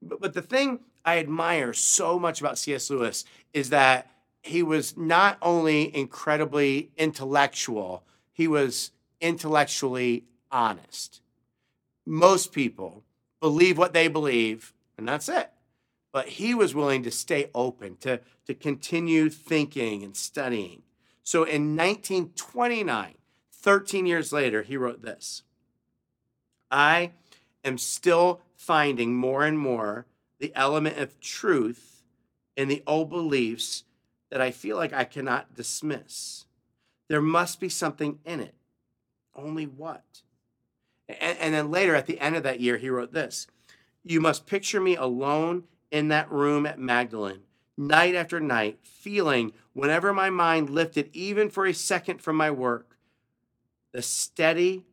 But, 0.00 0.20
but 0.20 0.34
the 0.34 0.42
thing 0.42 0.80
I 1.04 1.18
admire 1.18 1.72
so 1.72 2.18
much 2.18 2.40
about 2.40 2.58
C.S. 2.58 2.90
Lewis 2.90 3.24
is 3.52 3.70
that 3.70 4.10
he 4.42 4.62
was 4.62 4.96
not 4.96 5.38
only 5.42 5.94
incredibly 5.94 6.90
intellectual, 6.96 8.04
he 8.32 8.48
was 8.48 8.92
intellectually 9.20 10.24
honest. 10.50 11.20
Most 12.06 12.52
people 12.52 13.04
believe 13.40 13.78
what 13.78 13.92
they 13.92 14.08
believe, 14.08 14.72
and 14.96 15.06
that's 15.06 15.28
it. 15.28 15.50
But 16.12 16.28
he 16.28 16.54
was 16.54 16.74
willing 16.74 17.02
to 17.02 17.10
stay 17.10 17.50
open, 17.54 17.96
to, 17.98 18.20
to 18.46 18.54
continue 18.54 19.28
thinking 19.28 20.02
and 20.02 20.16
studying. 20.16 20.82
So 21.22 21.42
in 21.42 21.76
1929, 21.76 23.14
13 23.52 24.06
years 24.06 24.32
later, 24.32 24.62
he 24.62 24.76
wrote 24.76 25.02
this 25.02 25.42
I 26.70 27.12
am 27.64 27.76
still 27.76 28.40
finding 28.58 29.14
more 29.14 29.44
and 29.44 29.58
more 29.58 30.04
the 30.40 30.52
element 30.54 30.98
of 30.98 31.18
truth 31.20 32.02
in 32.56 32.68
the 32.68 32.82
old 32.86 33.08
beliefs 33.08 33.84
that 34.30 34.40
I 34.40 34.50
feel 34.50 34.76
like 34.76 34.92
I 34.92 35.04
cannot 35.04 35.54
dismiss. 35.54 36.44
There 37.08 37.22
must 37.22 37.60
be 37.60 37.68
something 37.68 38.18
in 38.26 38.40
it. 38.40 38.54
Only 39.34 39.64
what? 39.64 40.22
And, 41.08 41.38
and, 41.38 41.54
then 41.54 41.70
later 41.70 41.94
at 41.94 42.06
the 42.06 42.20
end 42.20 42.36
of 42.36 42.42
that 42.42 42.60
year, 42.60 42.76
he 42.76 42.90
wrote 42.90 43.12
this 43.12 43.46
You 44.04 44.20
must 44.20 44.46
picture 44.46 44.80
me 44.80 44.96
alone 44.96 45.64
in 45.90 46.08
that 46.08 46.30
room 46.30 46.66
at 46.66 46.78
Magdalen, 46.78 47.42
night 47.76 48.14
after 48.14 48.40
night, 48.40 48.80
feeling 48.82 49.52
whenever 49.72 50.12
my 50.12 50.28
mind 50.28 50.68
lifted 50.68 51.08
even 51.14 51.48
for 51.48 51.64
a 51.64 51.72
second 51.72 52.20
from 52.20 52.36
my 52.36 52.50
work, 52.50 52.96
the 53.92 54.02
steady, 54.02 54.84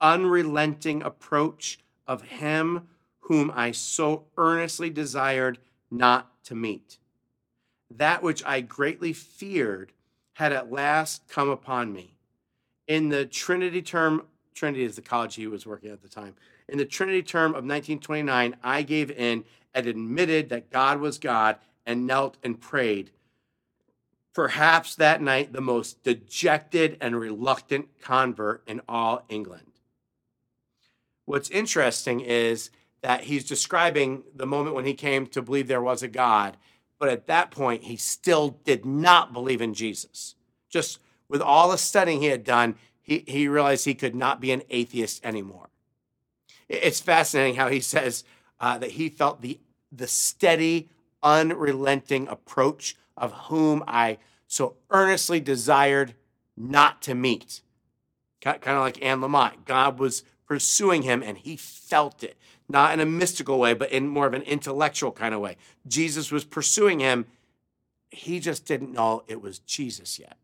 unrelenting 0.00 1.02
approach 1.02 1.80
of 2.06 2.22
him 2.22 2.88
whom 3.20 3.52
I 3.54 3.72
so 3.72 4.24
earnestly 4.36 4.90
desired 4.90 5.58
not 5.90 6.42
to 6.44 6.54
meet. 6.54 6.98
That 7.90 8.22
which 8.22 8.44
I 8.44 8.60
greatly 8.60 9.12
feared 9.12 9.92
had 10.34 10.52
at 10.52 10.72
last 10.72 11.28
come 11.28 11.48
upon 11.48 11.92
me. 11.92 12.14
In 12.86 13.10
the 13.10 13.26
Trinity 13.26 13.82
term, 13.82 14.26
Trinity 14.54 14.84
is 14.84 14.96
the 14.96 15.02
college 15.02 15.36
he 15.36 15.46
was 15.46 15.66
working 15.66 15.90
at 15.90 16.02
the 16.02 16.08
time. 16.08 16.34
In 16.68 16.78
the 16.78 16.84
Trinity 16.84 17.22
term 17.22 17.50
of 17.50 17.64
1929, 17.64 18.56
I 18.62 18.82
gave 18.82 19.10
in 19.10 19.44
and 19.74 19.86
admitted 19.86 20.48
that 20.48 20.70
God 20.70 21.00
was 21.00 21.18
God 21.18 21.56
and 21.86 22.06
knelt 22.06 22.36
and 22.42 22.60
prayed. 22.60 23.10
Perhaps 24.34 24.94
that 24.96 25.20
night, 25.20 25.52
the 25.52 25.60
most 25.60 26.02
dejected 26.02 26.96
and 27.00 27.18
reluctant 27.18 27.88
convert 28.00 28.62
in 28.66 28.80
all 28.88 29.24
England. 29.28 29.71
What's 31.32 31.48
interesting 31.48 32.20
is 32.20 32.68
that 33.00 33.24
he's 33.24 33.44
describing 33.44 34.22
the 34.34 34.44
moment 34.44 34.76
when 34.76 34.84
he 34.84 34.92
came 34.92 35.26
to 35.28 35.40
believe 35.40 35.66
there 35.66 35.80
was 35.80 36.02
a 36.02 36.08
God, 36.08 36.58
but 36.98 37.08
at 37.08 37.26
that 37.26 37.50
point, 37.50 37.84
he 37.84 37.96
still 37.96 38.58
did 38.64 38.84
not 38.84 39.32
believe 39.32 39.62
in 39.62 39.72
Jesus. 39.72 40.34
Just 40.68 40.98
with 41.30 41.40
all 41.40 41.70
the 41.70 41.78
studying 41.78 42.20
he 42.20 42.26
had 42.26 42.44
done, 42.44 42.74
he, 43.00 43.24
he 43.26 43.48
realized 43.48 43.86
he 43.86 43.94
could 43.94 44.14
not 44.14 44.42
be 44.42 44.52
an 44.52 44.60
atheist 44.68 45.24
anymore. 45.24 45.70
It's 46.68 47.00
fascinating 47.00 47.54
how 47.54 47.68
he 47.68 47.80
says 47.94 48.24
uh, 48.60 48.76
that 48.76 48.90
he 48.90 49.08
felt 49.08 49.40
the, 49.40 49.58
the 49.90 50.08
steady, 50.08 50.90
unrelenting 51.22 52.28
approach 52.28 52.94
of 53.16 53.32
whom 53.44 53.82
I 53.88 54.18
so 54.48 54.76
earnestly 54.90 55.40
desired 55.40 56.12
not 56.58 57.00
to 57.02 57.14
meet. 57.14 57.62
Kind 58.42 58.58
of 58.66 58.80
like 58.80 59.02
Anne 59.02 59.20
Lamott. 59.20 59.64
God 59.64 59.98
was 59.98 60.24
pursuing 60.52 61.00
him 61.00 61.22
and 61.22 61.38
he 61.38 61.56
felt 61.56 62.22
it, 62.22 62.36
not 62.68 62.92
in 62.92 63.00
a 63.00 63.06
mystical 63.06 63.58
way, 63.58 63.72
but 63.72 63.90
in 63.90 64.06
more 64.06 64.26
of 64.26 64.34
an 64.34 64.42
intellectual 64.42 65.10
kind 65.10 65.32
of 65.34 65.40
way. 65.40 65.56
Jesus 65.88 66.30
was 66.30 66.44
pursuing 66.44 67.00
him. 67.00 67.24
He 68.10 68.38
just 68.38 68.66
didn't 68.66 68.92
know 68.92 69.22
it 69.28 69.40
was 69.40 69.60
Jesus 69.60 70.18
yet. 70.18 70.36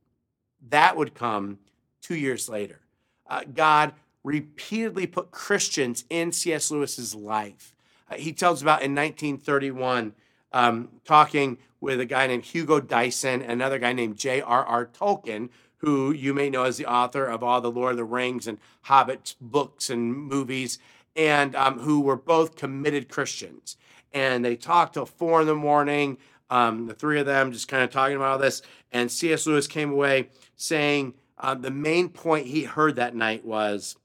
That 0.70 0.96
would 0.96 1.14
come 1.14 1.58
two 2.00 2.14
years 2.16 2.48
later. 2.48 2.80
Uh, 3.26 3.42
God 3.54 3.92
repeatedly 4.24 5.06
put 5.06 5.30
Christians 5.30 6.06
in 6.08 6.32
C.S. 6.32 6.70
Lewis's 6.70 7.14
life. 7.14 7.74
Uh, 8.10 8.14
he 8.14 8.32
tells 8.32 8.62
about 8.62 8.80
in 8.80 8.94
1931, 8.94 10.14
um, 10.54 10.88
talking 11.04 11.58
with 11.82 12.00
a 12.00 12.06
guy 12.06 12.26
named 12.26 12.46
Hugo 12.46 12.80
Dyson, 12.80 13.42
another 13.42 13.78
guy 13.78 13.92
named 13.92 14.16
J.R.R. 14.16 14.86
Tolkien, 14.86 15.50
who 15.78 16.12
you 16.12 16.34
may 16.34 16.50
know 16.50 16.64
as 16.64 16.76
the 16.76 16.86
author 16.86 17.24
of 17.24 17.42
all 17.42 17.60
the 17.60 17.70
Lord 17.70 17.92
of 17.92 17.96
the 17.96 18.04
Rings 18.04 18.46
and 18.46 18.58
Hobbit 18.82 19.34
books 19.40 19.90
and 19.90 20.14
movies, 20.14 20.78
and 21.16 21.54
um, 21.56 21.80
who 21.80 22.00
were 22.00 22.16
both 22.16 22.56
committed 22.56 23.08
Christians. 23.08 23.76
And 24.12 24.44
they 24.44 24.56
talked 24.56 24.94
till 24.94 25.06
four 25.06 25.40
in 25.40 25.46
the 25.46 25.54
morning. 25.54 26.18
Um, 26.50 26.86
the 26.86 26.94
three 26.94 27.20
of 27.20 27.26
them 27.26 27.52
just 27.52 27.68
kind 27.68 27.82
of 27.82 27.90
talking 27.90 28.16
about 28.16 28.32
all 28.32 28.38
this. 28.38 28.62
And 28.92 29.10
C.S. 29.10 29.46
Lewis 29.46 29.66
came 29.66 29.92
away 29.92 30.28
saying, 30.56 31.14
uh, 31.38 31.54
the 31.54 31.70
main 31.70 32.08
point 32.08 32.46
he 32.46 32.64
heard 32.64 32.96
that 32.96 33.14
night 33.14 33.44
was 33.44 33.96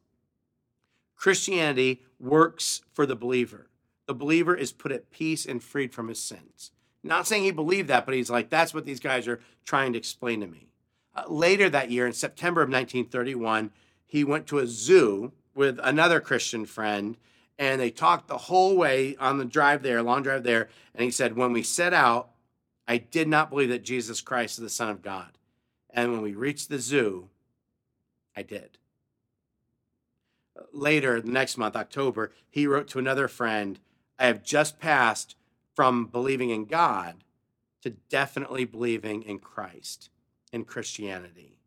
Christianity 1.16 2.04
works 2.20 2.82
for 2.92 3.06
the 3.06 3.16
believer. 3.16 3.70
The 4.08 4.14
believer 4.14 4.56
is 4.56 4.72
put 4.72 4.92
at 4.92 5.10
peace 5.10 5.46
and 5.46 5.64
freed 5.64 5.94
from 5.94 6.10
his 6.10 6.20
sins. 6.20 6.72
Not 7.04 7.28
saying 7.28 7.44
he 7.44 7.52
believed 7.52 7.90
that, 7.90 8.06
but 8.06 8.16
he's 8.16 8.30
like, 8.30 8.50
that's 8.50 8.74
what 8.74 8.86
these 8.86 9.00
guys 9.00 9.28
are 9.28 9.40
trying 9.66 9.94
to 9.94 10.00
explain 10.00 10.42
to 10.42 10.48
me. 10.48 10.68
Uh, 11.16 11.24
later 11.28 11.70
that 11.70 11.92
year, 11.92 12.08
in 12.08 12.14
September 12.14 12.62
of 12.62 12.70
1931, 12.70 13.72
he 14.06 14.24
went 14.24 14.48
to 14.48 14.60
a 14.60 14.68
zoo 14.68 15.32
with 15.56 15.80
another 15.84 16.20
Christian 16.20 16.66
friend, 16.66 17.18
and 17.60 17.80
they 17.80 17.92
talked 17.92 18.28
the 18.28 18.38
whole 18.38 18.76
way 18.76 19.16
on 19.18 19.38
the 19.38 19.46
drive 19.46 19.84
there, 19.84 20.02
long 20.02 20.24
drive 20.24 20.44
there. 20.44 20.70
And 20.96 21.04
he 21.04 21.12
said, 21.12 21.36
When 21.36 21.54
we 21.54 21.64
set 21.64 21.94
out, 21.94 22.30
I 22.88 22.98
did 22.98 23.28
not 23.28 23.50
believe 23.50 23.70
that 23.70 23.84
Jesus 23.84 24.22
Christ 24.22 24.58
is 24.58 24.64
the 24.64 24.70
Son 24.70 24.90
of 24.90 25.02
God. 25.02 25.38
And 25.90 26.12
when 26.12 26.22
we 26.22 26.34
reached 26.34 26.70
the 26.70 26.80
zoo, 26.80 27.30
I 28.36 28.42
did. 28.42 28.78
Later, 30.72 31.22
the 31.22 31.32
next 31.32 31.58
month, 31.58 31.76
October, 31.76 32.32
he 32.50 32.68
wrote 32.68 32.88
to 32.90 33.00
another 33.00 33.28
friend 33.28 33.80
I 34.20 34.28
have 34.28 34.44
just 34.44 34.80
passed 34.80 35.36
from 35.76 36.06
believing 36.06 36.50
in 36.50 36.66
God 36.66 37.24
to 37.82 37.90
definitely 37.90 38.66
believing 38.66 39.24
in 39.24 39.40
Christ, 39.40 40.10
in 40.54 40.64
Christianity. 40.64 41.58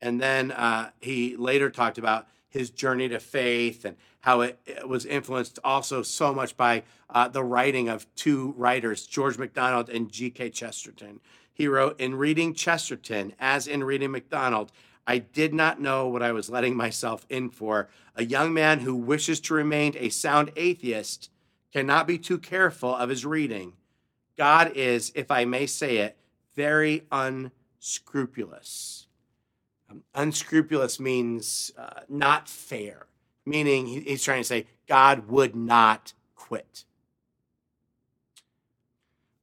And 0.00 0.20
then 0.20 0.52
uh, 0.52 0.90
he 1.00 1.36
later 1.36 1.70
talked 1.70 1.98
about 1.98 2.28
his 2.48 2.70
journey 2.70 3.08
to 3.08 3.18
faith 3.18 3.84
and 3.84 3.96
how 4.20 4.42
it, 4.42 4.60
it 4.66 4.88
was 4.88 5.04
influenced 5.04 5.58
also 5.64 6.02
so 6.02 6.32
much 6.32 6.56
by 6.56 6.84
uh, 7.10 7.28
the 7.28 7.42
writing 7.42 7.88
of 7.88 8.06
two 8.14 8.54
writers, 8.56 9.06
George 9.06 9.38
MacDonald 9.38 9.88
and 9.88 10.12
G.K. 10.12 10.50
Chesterton. 10.50 11.20
He 11.52 11.66
wrote, 11.66 11.98
In 12.00 12.14
reading 12.14 12.54
Chesterton, 12.54 13.32
as 13.40 13.66
in 13.66 13.82
reading 13.82 14.10
MacDonald, 14.10 14.70
I 15.06 15.18
did 15.18 15.54
not 15.54 15.80
know 15.80 16.08
what 16.08 16.22
I 16.22 16.32
was 16.32 16.50
letting 16.50 16.76
myself 16.76 17.24
in 17.28 17.50
for. 17.50 17.88
A 18.16 18.24
young 18.24 18.52
man 18.52 18.80
who 18.80 18.94
wishes 18.94 19.40
to 19.40 19.54
remain 19.54 19.94
a 19.96 20.08
sound 20.08 20.50
atheist 20.56 21.30
cannot 21.72 22.06
be 22.06 22.18
too 22.18 22.38
careful 22.38 22.94
of 22.94 23.08
his 23.08 23.24
reading. 23.24 23.74
God 24.36 24.72
is, 24.74 25.12
if 25.14 25.30
I 25.30 25.44
may 25.44 25.66
say 25.66 25.98
it, 25.98 26.16
very 26.56 27.04
unscrupulous. 27.12 29.06
Um, 29.88 30.02
unscrupulous 30.14 30.98
means 30.98 31.70
uh, 31.78 32.00
not 32.08 32.48
fair, 32.48 33.06
meaning 33.44 33.86
he's 33.86 34.24
trying 34.24 34.40
to 34.40 34.44
say 34.44 34.66
God 34.88 35.28
would 35.28 35.54
not 35.54 36.14
quit. 36.34 36.84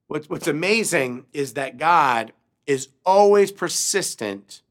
What's, 0.06 0.28
what's 0.28 0.48
amazing 0.48 1.24
is 1.32 1.54
that 1.54 1.78
God 1.78 2.32
is 2.66 2.88
always 3.06 3.50
persistent, 3.52 4.62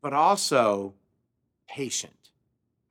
but 0.00 0.12
also 0.12 0.94
patient. 1.68 2.30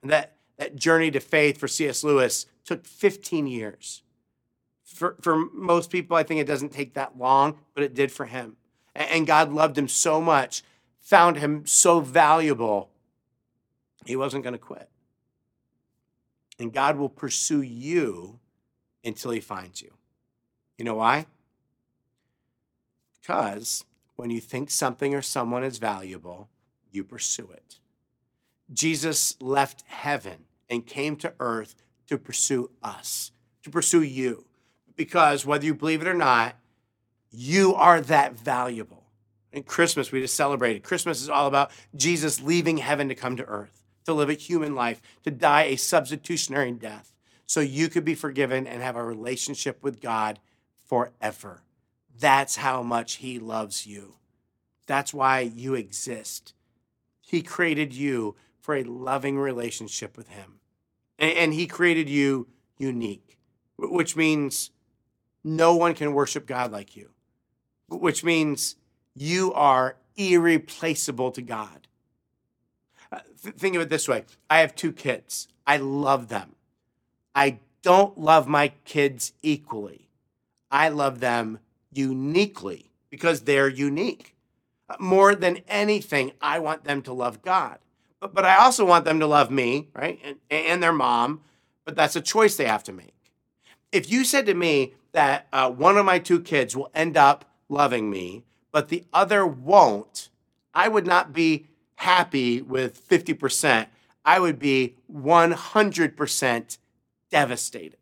And 0.01 0.12
that, 0.12 0.36
that 0.58 0.75
journey 0.75 1.12
to 1.12 1.20
faith 1.20 1.58
for 1.58 1.67
C.S. 1.67 2.03
Lewis 2.03 2.46
took 2.65 2.86
15 2.86 3.48
years. 3.48 4.03
For, 4.84 5.15
for 5.22 5.46
most 5.53 5.89
people, 5.89 6.17
I 6.17 6.24
think 6.24 6.39
it 6.39 6.48
doesn't 6.48 6.72
take 6.72 6.93
that 6.93 7.17
long, 7.17 7.58
but 7.74 7.84
it 7.84 7.93
did 7.93 8.12
for 8.12 8.25
him. 8.25 8.58
And 8.95 9.25
God 9.25 9.51
loved 9.51 9.77
him 9.77 9.88
so 9.88 10.21
much, 10.21 10.63
found 11.00 11.38
him 11.38 11.65
so 11.65 12.00
valuable, 12.00 12.89
he 14.05 14.15
wasn't 14.15 14.43
going 14.43 14.53
to 14.53 14.60
quit. 14.60 14.89
And 16.60 16.74
God 16.74 16.98
will 16.98 17.10
pursue 17.10 17.62
you 17.62 18.39
until 19.03 19.31
he 19.31 19.39
finds 19.39 19.81
you. 19.81 19.91
You 20.77 20.86
know 20.86 20.95
why? 20.95 21.25
Because 23.19 23.86
when 24.15 24.29
you 24.29 24.39
think 24.39 24.69
something 24.69 25.13
or 25.15 25.21
someone 25.21 25.63
is 25.63 25.77
valuable, 25.77 26.50
you 26.91 27.03
pursue 27.03 27.50
it. 27.53 27.79
Jesus 28.74 29.36
left 29.41 29.83
heaven 29.88 30.45
and 30.69 30.86
came 30.86 31.15
to 31.17 31.33
earth 31.39 31.75
to 32.07 32.17
pursue 32.17 32.71
us, 32.81 33.31
to 33.63 33.69
pursue 33.69 34.03
you. 34.03 34.45
Because 34.95 35.45
whether 35.45 35.65
you 35.65 35.74
believe 35.74 36.01
it 36.01 36.07
or 36.07 36.13
not, 36.13 36.55
you 37.31 37.73
are 37.75 38.01
that 38.01 38.33
valuable. 38.33 39.03
And 39.53 39.65
Christmas, 39.65 40.11
we 40.11 40.21
just 40.21 40.35
celebrated. 40.35 40.83
Christmas 40.83 41.21
is 41.21 41.29
all 41.29 41.47
about 41.47 41.71
Jesus 41.95 42.41
leaving 42.41 42.77
heaven 42.77 43.09
to 43.09 43.15
come 43.15 43.35
to 43.38 43.45
earth, 43.45 43.83
to 44.05 44.13
live 44.13 44.29
a 44.29 44.33
human 44.33 44.75
life, 44.75 45.01
to 45.23 45.31
die 45.31 45.63
a 45.63 45.75
substitutionary 45.75 46.71
death, 46.71 47.13
so 47.45 47.59
you 47.59 47.89
could 47.89 48.05
be 48.05 48.15
forgiven 48.15 48.65
and 48.65 48.81
have 48.81 48.95
a 48.95 49.03
relationship 49.03 49.83
with 49.83 50.01
God 50.01 50.39
forever. 50.85 51.63
That's 52.17 52.57
how 52.57 52.81
much 52.83 53.15
He 53.15 53.39
loves 53.39 53.85
you. 53.85 54.15
That's 54.88 55.13
why 55.13 55.39
you 55.41 55.73
exist. 55.73 56.53
He 57.21 57.41
created 57.41 57.93
you 57.93 58.35
for 58.59 58.75
a 58.75 58.83
loving 58.83 59.38
relationship 59.38 60.17
with 60.17 60.29
Him. 60.29 60.59
And, 61.17 61.53
He 61.53 61.67
created 61.67 62.09
you 62.09 62.47
unique, 62.77 63.38
which 63.77 64.15
means 64.15 64.71
no 65.43 65.75
one 65.75 65.93
can 65.93 66.13
worship 66.13 66.45
God 66.45 66.71
like 66.71 66.95
you, 66.95 67.09
which 68.00 68.24
means 68.24 68.75
you 69.15 69.53
are 69.53 69.98
irreplaceable 70.15 71.31
to 71.31 71.41
God. 71.41 71.88
Uh, 73.12 73.19
think 73.36 73.75
of 73.75 73.81
it 73.81 73.89
this 73.89 74.07
way 74.07 74.24
I 74.50 74.60
have 74.60 74.75
two 74.75 74.91
kids, 74.91 75.48
I 75.67 75.77
love 75.77 76.29
them. 76.29 76.55
I 77.36 77.60
don't 77.81 78.17
love 78.17 78.48
my 78.48 78.69
kids 78.86 79.33
equally. 79.41 80.10
I 80.69 80.89
love 80.89 81.19
them 81.19 81.60
uniquely 81.91 82.91
because 83.10 83.41
they're 83.41 83.67
unique. 83.67 84.36
Uh, 84.89 84.95
more 85.00 85.36
than 85.36 85.60
anything, 85.67 86.31
I 86.41 86.60
want 86.60 86.83
them 86.83 87.01
to 87.03 87.13
love 87.13 87.41
God. 87.41 87.79
But, 88.19 88.33
but 88.33 88.45
I 88.45 88.57
also 88.57 88.86
want 88.86 89.05
them 89.05 89.19
to 89.19 89.27
love 89.27 89.51
me, 89.51 89.89
right? 89.95 90.19
And, 90.24 90.38
and 90.50 90.83
their 90.83 90.93
mom. 90.93 91.41
But 91.86 91.95
that's 91.95 92.15
a 92.15 92.21
choice 92.21 92.55
they 92.55 92.65
have 92.65 92.83
to 92.83 92.93
make. 92.93 93.15
If 93.91 94.10
you 94.10 94.24
said 94.24 94.45
to 94.45 94.53
me 94.53 94.93
that 95.12 95.48
uh, 95.51 95.69
one 95.69 95.98
of 95.98 96.05
my 96.05 96.19
two 96.19 96.39
kids 96.39 96.75
will 96.75 96.91
end 96.93 97.17
up 97.17 97.45
loving 97.72 98.10
me, 98.10 98.44
but 98.72 98.90
the 98.90 99.04
other 99.13 99.46
won't, 99.46 100.30
I 100.74 100.88
would 100.88 101.08
not 101.08 101.34
be 101.34 101.68
happy 101.96 102.62
with 102.62 103.08
50%. 103.08 103.88
I 104.24 104.40
would 104.40 104.60
be 104.60 104.96
100% 105.12 106.78
devastated. 107.30 107.98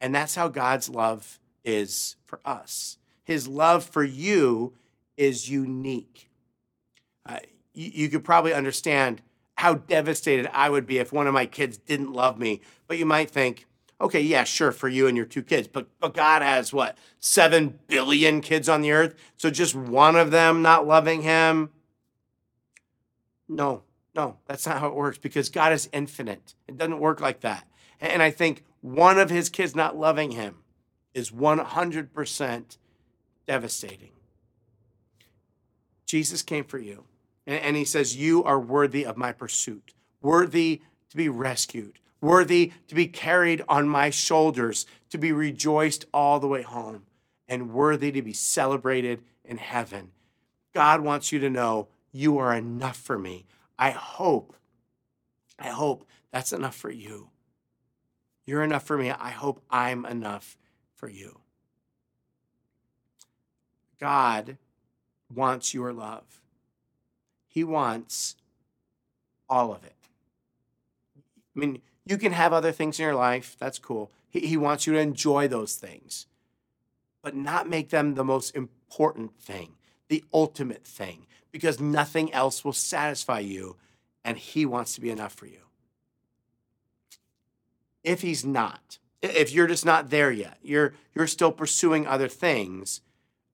And 0.00 0.14
that's 0.14 0.34
how 0.34 0.48
God's 0.48 0.88
love 0.88 1.38
is 1.64 2.16
for 2.24 2.40
us. 2.44 2.98
His 3.24 3.46
love 3.46 3.84
for 3.84 4.02
you 4.02 4.72
is 5.16 5.48
unique. 5.48 6.28
Uh, 7.24 7.38
you, 7.72 7.90
you 7.94 8.08
could 8.08 8.24
probably 8.24 8.52
understand 8.52 9.22
how 9.56 9.74
devastated 9.74 10.50
I 10.52 10.68
would 10.70 10.86
be 10.86 10.98
if 10.98 11.12
one 11.12 11.28
of 11.28 11.34
my 11.34 11.46
kids 11.46 11.78
didn't 11.78 12.12
love 12.12 12.38
me. 12.38 12.62
But 12.88 12.98
you 12.98 13.06
might 13.06 13.30
think, 13.30 13.66
okay, 14.02 14.20
yeah, 14.20 14.44
sure, 14.44 14.72
for 14.72 14.88
you 14.88 15.06
and 15.06 15.16
your 15.16 15.24
two 15.24 15.42
kids. 15.42 15.68
But, 15.68 15.86
but 16.00 16.12
God 16.12 16.42
has 16.42 16.72
what, 16.72 16.98
seven 17.20 17.78
billion 17.86 18.40
kids 18.40 18.68
on 18.68 18.82
the 18.82 18.90
earth? 18.90 19.14
So 19.36 19.48
just 19.48 19.74
one 19.74 20.16
of 20.16 20.30
them 20.30 20.60
not 20.60 20.86
loving 20.86 21.22
him? 21.22 21.70
No, 23.48 23.82
no, 24.14 24.38
that's 24.46 24.66
not 24.66 24.80
how 24.80 24.88
it 24.88 24.94
works 24.94 25.18
because 25.18 25.48
God 25.48 25.72
is 25.72 25.88
infinite. 25.92 26.54
It 26.66 26.76
doesn't 26.76 26.98
work 26.98 27.20
like 27.20 27.40
that. 27.40 27.66
And 28.00 28.22
I 28.22 28.30
think 28.30 28.64
one 28.80 29.18
of 29.18 29.30
his 29.30 29.48
kids 29.48 29.76
not 29.76 29.96
loving 29.96 30.32
him 30.32 30.56
is 31.14 31.30
100% 31.30 32.76
devastating. 33.46 34.10
Jesus 36.06 36.42
came 36.42 36.64
for 36.64 36.78
you, 36.78 37.04
and 37.46 37.76
he 37.76 37.84
says, 37.84 38.16
You 38.16 38.44
are 38.44 38.60
worthy 38.60 39.06
of 39.06 39.16
my 39.16 39.32
pursuit, 39.32 39.94
worthy 40.20 40.82
to 41.08 41.16
be 41.16 41.28
rescued, 41.28 42.00
worthy 42.22 42.72
to 42.88 42.94
be 42.94 43.06
carried 43.06 43.62
on 43.68 43.86
my 43.86 44.08
shoulders, 44.08 44.86
to 45.10 45.18
be 45.18 45.32
rejoiced 45.32 46.06
all 46.14 46.40
the 46.40 46.48
way 46.48 46.62
home, 46.62 47.02
and 47.46 47.74
worthy 47.74 48.10
to 48.12 48.22
be 48.22 48.32
celebrated 48.32 49.22
in 49.44 49.58
heaven. 49.58 50.12
God 50.72 51.02
wants 51.02 51.32
you 51.32 51.38
to 51.40 51.50
know 51.50 51.88
you 52.12 52.38
are 52.38 52.54
enough 52.54 52.96
for 52.96 53.18
me. 53.18 53.44
I 53.78 53.90
hope, 53.90 54.54
I 55.58 55.68
hope 55.68 56.06
that's 56.30 56.52
enough 56.52 56.76
for 56.76 56.90
you. 56.90 57.28
You're 58.46 58.62
enough 58.62 58.84
for 58.84 58.96
me. 58.96 59.10
I 59.10 59.30
hope 59.30 59.60
I'm 59.70 60.06
enough 60.06 60.56
for 60.94 61.08
you. 61.08 61.40
God 64.00 64.56
wants 65.32 65.74
your 65.74 65.92
love. 65.92 66.40
He 67.48 67.64
wants 67.64 68.36
all 69.48 69.72
of 69.72 69.84
it. 69.84 69.94
I 71.54 71.60
mean, 71.60 71.82
you 72.04 72.18
can 72.18 72.32
have 72.32 72.52
other 72.52 72.72
things 72.72 72.98
in 72.98 73.04
your 73.04 73.14
life. 73.14 73.56
That's 73.58 73.78
cool. 73.78 74.10
He, 74.30 74.40
he 74.40 74.56
wants 74.56 74.86
you 74.86 74.94
to 74.94 74.98
enjoy 74.98 75.48
those 75.48 75.74
things, 75.74 76.26
but 77.22 77.36
not 77.36 77.68
make 77.68 77.90
them 77.90 78.14
the 78.14 78.24
most 78.24 78.54
important 78.56 79.36
thing, 79.40 79.72
the 80.08 80.24
ultimate 80.32 80.84
thing, 80.84 81.26
because 81.50 81.80
nothing 81.80 82.32
else 82.32 82.64
will 82.64 82.72
satisfy 82.72 83.40
you, 83.40 83.76
and 84.24 84.38
He 84.38 84.66
wants 84.66 84.94
to 84.94 85.00
be 85.00 85.10
enough 85.10 85.34
for 85.34 85.46
you 85.46 85.62
if 88.04 88.22
he's 88.22 88.44
not, 88.44 88.98
if 89.20 89.52
you're 89.52 89.66
just 89.66 89.86
not 89.86 90.10
there 90.10 90.30
yet, 90.30 90.58
you're 90.62 90.94
you're 91.14 91.26
still 91.26 91.52
pursuing 91.52 92.06
other 92.06 92.28
things, 92.28 93.00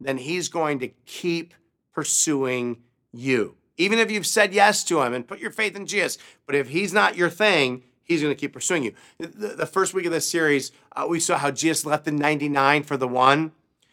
then 0.01 0.19
he's 0.19 0.49
going 0.49 0.79
to 0.79 0.89
keep 1.07 1.55
pursuing 1.93 2.79
you. 3.13 3.57
Even 3.77 3.99
if 3.99 4.11
you've 4.11 4.27
said 4.27 4.55
yes 4.55 4.83
to 4.85 5.03
him 5.03 5.13
and 5.13 5.27
put 5.27 5.39
your 5.39 5.51
faith 5.51 5.77
in 5.77 5.87
Jesus, 5.87 6.19
but 6.47 6.55
if 6.55 6.69
he's 6.69 6.93
not 6.93 7.17
your 7.17 7.31
thing, 7.31 7.85
he's 8.09 8.23
going 8.23 8.35
to 8.35 8.41
keep 8.41 8.53
pursuing 8.53 8.83
you. 8.83 8.95
The, 9.19 9.49
the 9.49 9.67
first 9.67 9.95
week 9.95 10.07
of 10.07 10.13
this 10.13 10.29
series, 10.29 10.73
uh, 10.97 11.07
we 11.09 11.21
saw 11.21 11.39
how 11.39 11.51
Jesus 11.51 11.87
left 11.87 12.05
the 12.05 12.11
99 12.11 12.83
for 12.83 12.97
the 12.97 13.09
one. 13.09 13.53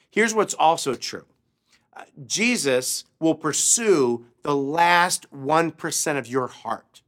Here's 0.10 0.34
what's 0.34 0.54
also 0.54 0.96
true 0.96 1.26
uh, 1.96 2.04
Jesus 2.26 3.04
will 3.20 3.36
pursue 3.36 4.26
the 4.42 4.56
last 4.56 5.32
1% 5.32 6.18
of 6.18 6.28
your 6.28 6.48
heart 6.48 7.02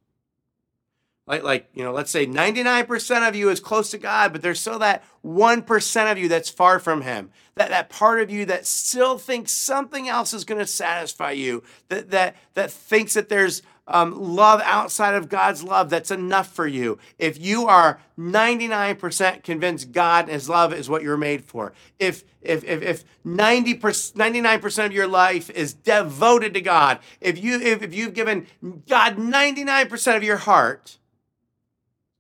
like 1.28 1.44
like 1.44 1.70
you 1.74 1.84
know 1.84 1.92
let's 1.92 2.10
say 2.10 2.26
99% 2.26 3.28
of 3.28 3.36
you 3.36 3.50
is 3.50 3.60
close 3.60 3.92
to 3.92 3.98
god 3.98 4.32
but 4.32 4.42
there's 4.42 4.60
still 4.60 4.80
that 4.80 5.04
1% 5.24 6.12
of 6.12 6.18
you 6.18 6.28
that's 6.28 6.50
far 6.50 6.80
from 6.80 7.02
him 7.02 7.30
that 7.56 7.70
that 7.70 7.90
part 7.90 8.22
of 8.22 8.32
you 8.32 8.46
that 8.46 8.66
still 8.66 9.18
thinks 9.18 9.52
something 9.52 10.08
else 10.08 10.34
is 10.34 10.46
going 10.46 10.60
to 10.60 10.66
satisfy 10.66 11.32
you 11.32 11.62
that 11.90 12.10
that 12.10 12.36
that 12.56 12.72
thinks 12.72 13.14
that 13.14 13.30
there's 13.30 13.62
um, 13.88 14.14
love 14.20 14.62
outside 14.64 15.14
of 15.14 15.30
god's 15.30 15.64
love 15.64 15.90
that's 15.90 16.12
enough 16.12 16.54
for 16.54 16.68
you 16.68 16.98
if 17.18 17.40
you 17.40 17.68
are 17.68 18.00
99% 18.18 19.44
convinced 19.44 19.92
god 19.92 20.26
and 20.26 20.34
his 20.34 20.50
love 20.50 20.74
is 20.74 20.90
what 20.90 21.04
you're 21.04 21.18
made 21.18 21.44
for 21.44 21.74
if 22.00 22.24
if 22.42 22.64
if, 22.64 22.82
if 22.82 23.04
90 23.24 23.76
99% 23.76 24.86
of 24.86 24.92
your 24.92 25.08
life 25.08 25.50
is 25.50 25.74
devoted 25.74 26.54
to 26.54 26.62
god 26.62 27.00
if 27.22 27.42
you 27.42 27.60
if, 27.60 27.82
if 27.82 27.94
you've 27.94 28.14
given 28.14 28.48
god 28.88 29.18
99% 29.18 30.18
of 30.18 30.24
your 30.24 30.38
heart 30.38 30.98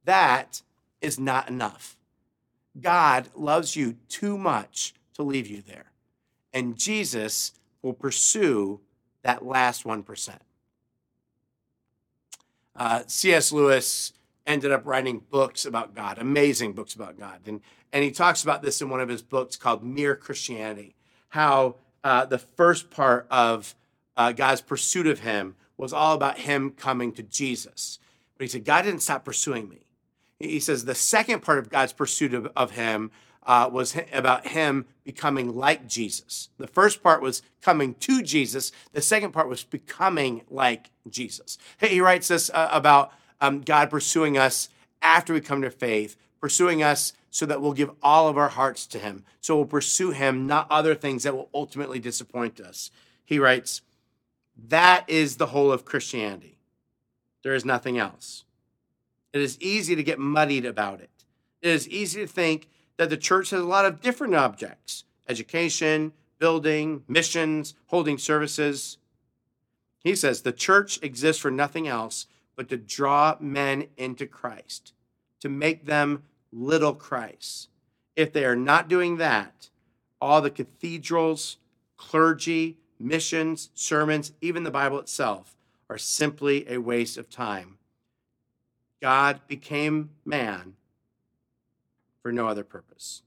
that 0.07 0.61
is 1.01 1.19
not 1.19 1.49
enough. 1.49 1.97
God 2.79 3.29
loves 3.35 3.75
you 3.75 3.97
too 4.07 4.37
much 4.37 4.93
to 5.15 5.23
leave 5.23 5.47
you 5.47 5.61
there. 5.61 5.91
And 6.53 6.77
Jesus 6.77 7.51
will 7.81 7.93
pursue 7.93 8.79
that 9.23 9.45
last 9.45 9.83
1%. 9.83 10.37
Uh, 12.77 13.03
C.S. 13.07 13.51
Lewis 13.51 14.13
ended 14.45 14.71
up 14.71 14.85
writing 14.85 15.23
books 15.29 15.65
about 15.65 15.93
God, 15.95 16.17
amazing 16.19 16.73
books 16.73 16.95
about 16.95 17.19
God. 17.19 17.39
And, 17.45 17.61
and 17.91 18.03
he 18.03 18.11
talks 18.11 18.43
about 18.43 18.61
this 18.61 18.81
in 18.81 18.89
one 18.89 19.01
of 19.01 19.09
his 19.09 19.21
books 19.21 19.57
called 19.57 19.83
Mere 19.83 20.15
Christianity, 20.15 20.95
how 21.29 21.75
uh, 22.03 22.25
the 22.25 22.37
first 22.37 22.89
part 22.89 23.27
of 23.29 23.75
uh, 24.15 24.31
God's 24.31 24.61
pursuit 24.61 25.07
of 25.07 25.19
him 25.19 25.55
was 25.75 25.91
all 25.91 26.15
about 26.15 26.39
him 26.39 26.71
coming 26.71 27.11
to 27.13 27.23
Jesus. 27.23 27.99
But 28.37 28.45
he 28.45 28.49
said, 28.49 28.63
God 28.63 28.83
didn't 28.83 29.01
stop 29.01 29.25
pursuing 29.25 29.67
me 29.67 29.87
he 30.39 30.59
says 30.59 30.85
the 30.85 30.95
second 30.95 31.41
part 31.41 31.59
of 31.59 31.69
God's 31.69 31.93
pursuit 31.93 32.33
of, 32.33 32.47
of 32.55 32.71
him 32.71 33.11
uh, 33.47 33.69
was 33.71 33.97
about 34.11 34.47
him 34.47 34.85
becoming 35.05 35.55
like 35.55 35.87
Jesus. 35.87 36.49
The 36.57 36.67
first 36.67 37.01
part 37.01 37.21
was 37.21 37.41
coming 37.61 37.95
to 37.95 38.21
Jesus. 38.21 38.73
The 38.91 39.01
second 39.01 39.31
part 39.31 39.47
was 39.47 39.63
becoming 39.63 40.41
like 40.49 40.91
Jesus. 41.09 41.57
He 41.79 42.01
writes 42.01 42.27
this 42.27 42.51
uh, 42.53 42.69
about 42.71 43.11
um, 43.39 43.61
God 43.61 43.89
pursuing 43.89 44.37
us 44.37 44.67
after 45.01 45.33
we 45.33 45.39
come 45.41 45.61
to 45.61 45.71
faith, 45.71 46.17
pursuing 46.41 46.83
us 46.83 47.13
so 47.31 47.45
that 47.45 47.61
we'll 47.61 47.73
give 47.73 47.91
all 48.03 48.27
of 48.27 48.37
our 48.37 48.49
hearts 48.49 48.85
to 48.87 48.99
Him. 48.99 49.23
So 49.39 49.55
we'll 49.55 49.65
pursue 49.65 50.11
Him, 50.11 50.45
not 50.45 50.67
other 50.69 50.93
things 50.93 51.23
that 51.23 51.35
will 51.35 51.49
ultimately 51.53 51.99
disappoint 51.99 52.59
us. 52.59 52.91
He 53.23 53.39
writes, 53.39 53.81
That 54.67 55.05
is 55.07 55.37
the 55.37 55.47
whole 55.47 55.71
of 55.71 55.85
Christianity. 55.85 56.57
There 57.43 57.53
is 57.53 57.63
nothing 57.63 57.97
else. 57.97 58.43
It 59.31 59.41
is 59.41 59.59
easy 59.61 59.95
to 59.95 60.03
get 60.03 60.19
muddied 60.19 60.65
about 60.65 60.99
it. 60.99 61.11
It 61.61 61.69
is 61.69 61.87
easy 61.87 62.21
to 62.21 62.27
think 62.27 62.67
that 62.97 63.09
the 63.09 63.17
church 63.17 63.51
has 63.51 63.61
a 63.61 63.65
lot 63.65 63.85
of 63.85 64.01
different 64.01 64.35
objects 64.35 65.03
education, 65.29 66.13
building, 66.39 67.03
missions, 67.07 67.73
holding 67.87 68.17
services. 68.17 68.97
He 70.03 70.15
says 70.15 70.41
the 70.41 70.51
church 70.51 70.99
exists 71.01 71.41
for 71.41 71.51
nothing 71.51 71.87
else 71.87 72.27
but 72.55 72.69
to 72.69 72.77
draw 72.77 73.35
men 73.39 73.87
into 73.97 74.25
Christ, 74.25 74.93
to 75.41 75.49
make 75.49 75.85
them 75.85 76.23
little 76.51 76.93
Christ. 76.93 77.69
If 78.15 78.31
they 78.31 78.45
are 78.45 78.55
not 78.55 78.87
doing 78.87 79.17
that, 79.17 79.69
all 80.21 80.41
the 80.41 80.49
cathedrals, 80.49 81.57
clergy, 81.97 82.77
missions, 82.99 83.69
sermons, 83.75 84.31
even 84.41 84.63
the 84.63 84.71
Bible 84.71 84.99
itself 84.99 85.55
are 85.89 85.97
simply 85.97 86.65
a 86.69 86.77
waste 86.79 87.17
of 87.17 87.29
time. 87.29 87.77
God 89.01 89.41
became 89.47 90.11
man 90.25 90.76
for 92.21 92.31
no 92.31 92.47
other 92.47 92.63
purpose. 92.63 93.21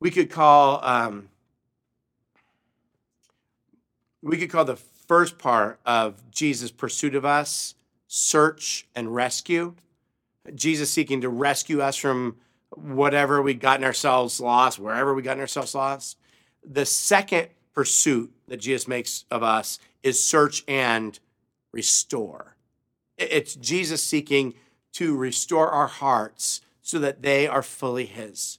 We 0.00 0.10
could 0.10 0.30
call 0.30 0.84
um, 0.84 1.28
we 4.22 4.36
could 4.36 4.50
call 4.50 4.64
the 4.64 4.76
first 4.76 5.38
part 5.38 5.80
of 5.86 6.30
Jesus' 6.30 6.70
pursuit 6.70 7.14
of 7.14 7.24
us 7.24 7.74
search 8.08 8.86
and 8.94 9.14
rescue. 9.14 9.74
Jesus 10.54 10.90
seeking 10.90 11.20
to 11.20 11.28
rescue 11.28 11.80
us 11.80 11.96
from 11.96 12.36
whatever 12.70 13.42
we 13.42 13.54
gotten 13.54 13.84
ourselves 13.84 14.40
lost, 14.40 14.78
wherever 14.78 15.14
we 15.14 15.22
gotten 15.22 15.40
ourselves 15.40 15.74
lost. 15.74 16.16
The 16.64 16.86
second 16.86 17.48
pursuit 17.74 18.32
that 18.48 18.58
Jesus 18.58 18.88
makes 18.88 19.24
of 19.30 19.42
us 19.42 19.78
is 20.02 20.22
search 20.22 20.64
and 20.66 21.18
restore. 21.72 22.56
It's 23.16 23.54
Jesus 23.54 24.02
seeking 24.02 24.54
to 24.94 25.16
restore 25.16 25.70
our 25.70 25.86
hearts 25.86 26.60
so 26.82 26.98
that 26.98 27.22
they 27.22 27.46
are 27.46 27.62
fully 27.62 28.06
His. 28.06 28.58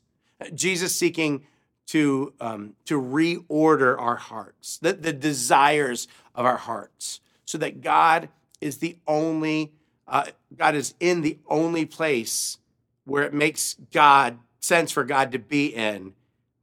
Jesus 0.53 0.95
seeking 0.95 1.45
to, 1.87 2.33
um, 2.39 2.75
to 2.85 3.01
reorder 3.01 3.99
our 3.99 4.15
hearts, 4.15 4.77
the, 4.77 4.93
the 4.93 5.11
desires 5.11 6.07
of 6.35 6.45
our 6.45 6.57
hearts, 6.57 7.19
so 7.45 7.57
that 7.57 7.81
God 7.81 8.29
is 8.61 8.77
the 8.77 8.97
only, 9.07 9.71
uh, 10.07 10.25
God 10.55 10.75
is 10.75 10.93
in 10.99 11.21
the 11.21 11.39
only 11.47 11.85
place 11.85 12.59
where 13.05 13.23
it 13.23 13.33
makes 13.33 13.75
God 13.91 14.37
sense 14.59 14.91
for 14.91 15.03
God 15.03 15.31
to 15.31 15.39
be 15.39 15.67
in, 15.67 16.13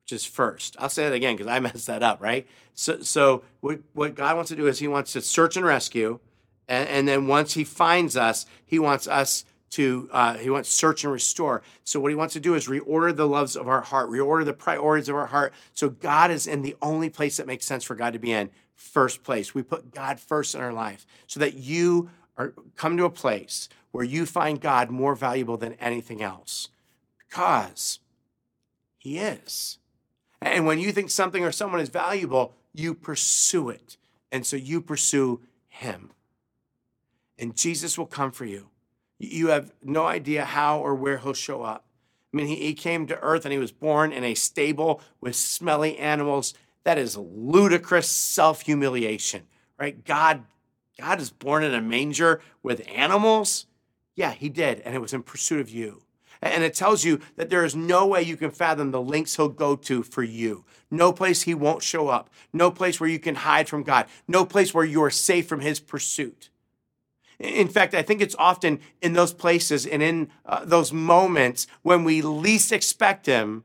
which 0.05 0.12
is 0.12 0.24
first. 0.24 0.76
I'll 0.79 0.88
say 0.88 1.09
that 1.09 1.14
again 1.14 1.37
because 1.37 1.50
I 1.50 1.59
messed 1.61 1.88
that 1.88 2.05
up, 2.05 2.22
right? 2.22 2.46
So, 2.74 3.00
so 3.00 3.42
what, 3.61 3.81
what 3.94 4.14
God 4.14 4.37
wants 4.37 4.50
to 4.50 4.57
do 4.57 4.68
is 4.68 4.79
He 4.79 4.88
wants 4.88 5.12
to 5.14 5.20
search 5.20 5.57
and 5.57 5.66
rescue. 5.66 6.20
And, 6.68 6.88
and 6.88 7.09
then 7.09 7.26
once 7.26 7.55
He 7.55 7.64
finds 7.64 8.16
us, 8.16 8.46
He 8.64 8.79
wants 8.79 9.09
us 9.09 9.44
to 9.76 10.08
uh, 10.10 10.38
he 10.38 10.48
wants 10.48 10.70
search 10.70 11.04
and 11.04 11.12
restore. 11.12 11.62
So 11.84 12.00
what 12.00 12.10
he 12.10 12.14
wants 12.14 12.32
to 12.32 12.40
do 12.40 12.54
is 12.54 12.66
reorder 12.66 13.14
the 13.14 13.28
loves 13.28 13.56
of 13.56 13.68
our 13.68 13.82
heart 13.82 14.08
reorder 14.08 14.44
the 14.44 14.54
priorities 14.54 15.10
of 15.10 15.16
our 15.16 15.26
heart. 15.26 15.52
So 15.74 15.90
god 15.90 16.30
is 16.30 16.46
in 16.46 16.62
the 16.62 16.76
only 16.80 17.10
place 17.10 17.36
that 17.36 17.46
makes 17.46 17.66
sense 17.66 17.84
for 17.84 17.94
god 17.94 18.14
to 18.14 18.18
be 18.18 18.32
in 18.32 18.50
first 18.74 19.22
place. 19.22 19.54
We 19.54 19.62
put 19.62 19.92
god 19.94 20.18
first 20.18 20.54
in 20.54 20.62
our 20.62 20.72
life 20.72 21.06
so 21.26 21.40
that 21.40 21.54
you 21.54 22.08
are 22.38 22.54
come 22.74 22.96
to 22.96 23.04
a 23.04 23.10
place 23.10 23.68
where 23.90 24.04
you 24.04 24.24
find 24.24 24.62
god 24.62 24.90
more 24.90 25.14
valuable 25.14 25.58
than 25.58 25.74
anything 25.74 26.22
else 26.22 26.68
because 27.18 28.00
he 28.96 29.18
is. 29.18 29.76
And 30.40 30.64
when 30.64 30.78
you 30.78 30.90
think 30.90 31.10
something 31.10 31.44
or 31.44 31.52
someone 31.52 31.80
is 31.80 31.90
valuable 31.90 32.54
you 32.72 32.94
pursue 32.94 33.70
it. 33.70 33.96
And 34.32 34.44
so 34.44 34.56
you 34.56 34.80
pursue 34.80 35.42
him. 35.68 36.12
And 37.38 37.54
jesus 37.54 37.98
will 37.98 38.06
come 38.06 38.32
for 38.32 38.46
you 38.46 38.70
you 39.18 39.48
have 39.48 39.72
no 39.83 40.05
idea 40.05 40.44
how 40.44 40.79
or 40.79 40.94
where 40.94 41.18
he'll 41.18 41.33
show 41.33 41.62
up. 41.62 41.85
I 42.33 42.37
mean, 42.37 42.46
he, 42.46 42.57
he 42.57 42.74
came 42.74 43.07
to 43.07 43.18
earth 43.20 43.44
and 43.44 43.52
he 43.52 43.59
was 43.59 43.72
born 43.72 44.12
in 44.12 44.24
a 44.24 44.35
stable 44.35 45.00
with 45.20 45.37
smelly 45.37 45.96
animals. 45.98 46.55
That 46.85 46.98
is 46.98 47.16
ludicrous 47.16 48.09
self 48.09 48.62
humiliation, 48.62 49.44
right? 49.79 50.05
God, 50.05 50.44
God 51.00 51.20
is 51.20 51.31
born 51.31 51.64
in 51.64 51.74
a 51.74 51.81
manger 51.81 52.40
with 52.62 52.87
animals. 52.92 53.66
Yeah, 54.14 54.33
he 54.33 54.48
did, 54.48 54.81
and 54.81 54.94
it 54.94 55.00
was 55.00 55.12
in 55.12 55.22
pursuit 55.22 55.61
of 55.61 55.70
you. 55.70 56.02
And 56.42 56.62
it 56.62 56.74
tells 56.74 57.05
you 57.05 57.20
that 57.37 57.50
there 57.50 57.64
is 57.64 57.74
no 57.74 58.07
way 58.07 58.22
you 58.22 58.37
can 58.37 58.50
fathom 58.50 58.90
the 58.90 59.00
lengths 59.00 59.37
he'll 59.37 59.48
go 59.48 59.74
to 59.76 60.02
for 60.02 60.22
you. 60.22 60.64
No 60.90 61.12
place 61.12 61.42
he 61.42 61.55
won't 61.55 61.83
show 61.83 62.09
up. 62.09 62.31
No 62.52 62.70
place 62.70 63.00
where 63.00 63.09
you 63.09 63.18
can 63.18 63.37
hide 63.37 63.68
from 63.68 63.83
God. 63.83 64.07
No 64.29 64.44
place 64.44 64.74
where 64.74 64.85
you 64.85 65.02
are 65.02 65.11
safe 65.11 65.48
from 65.48 65.61
his 65.61 65.81
pursuit. 65.81 66.50
In 67.38 67.68
fact, 67.68 67.94
I 67.94 68.03
think 68.03 68.20
it's 68.20 68.37
often 68.38 68.81
in 69.03 69.12
those 69.12 69.35
places 69.35 69.87
and 69.87 70.03
in 70.03 70.31
uh, 70.46 70.64
those 70.64 70.92
moments 70.92 71.66
when 71.83 72.05
we 72.05 72.22
least 72.22 72.72
expect 72.72 73.27
Him 73.27 73.64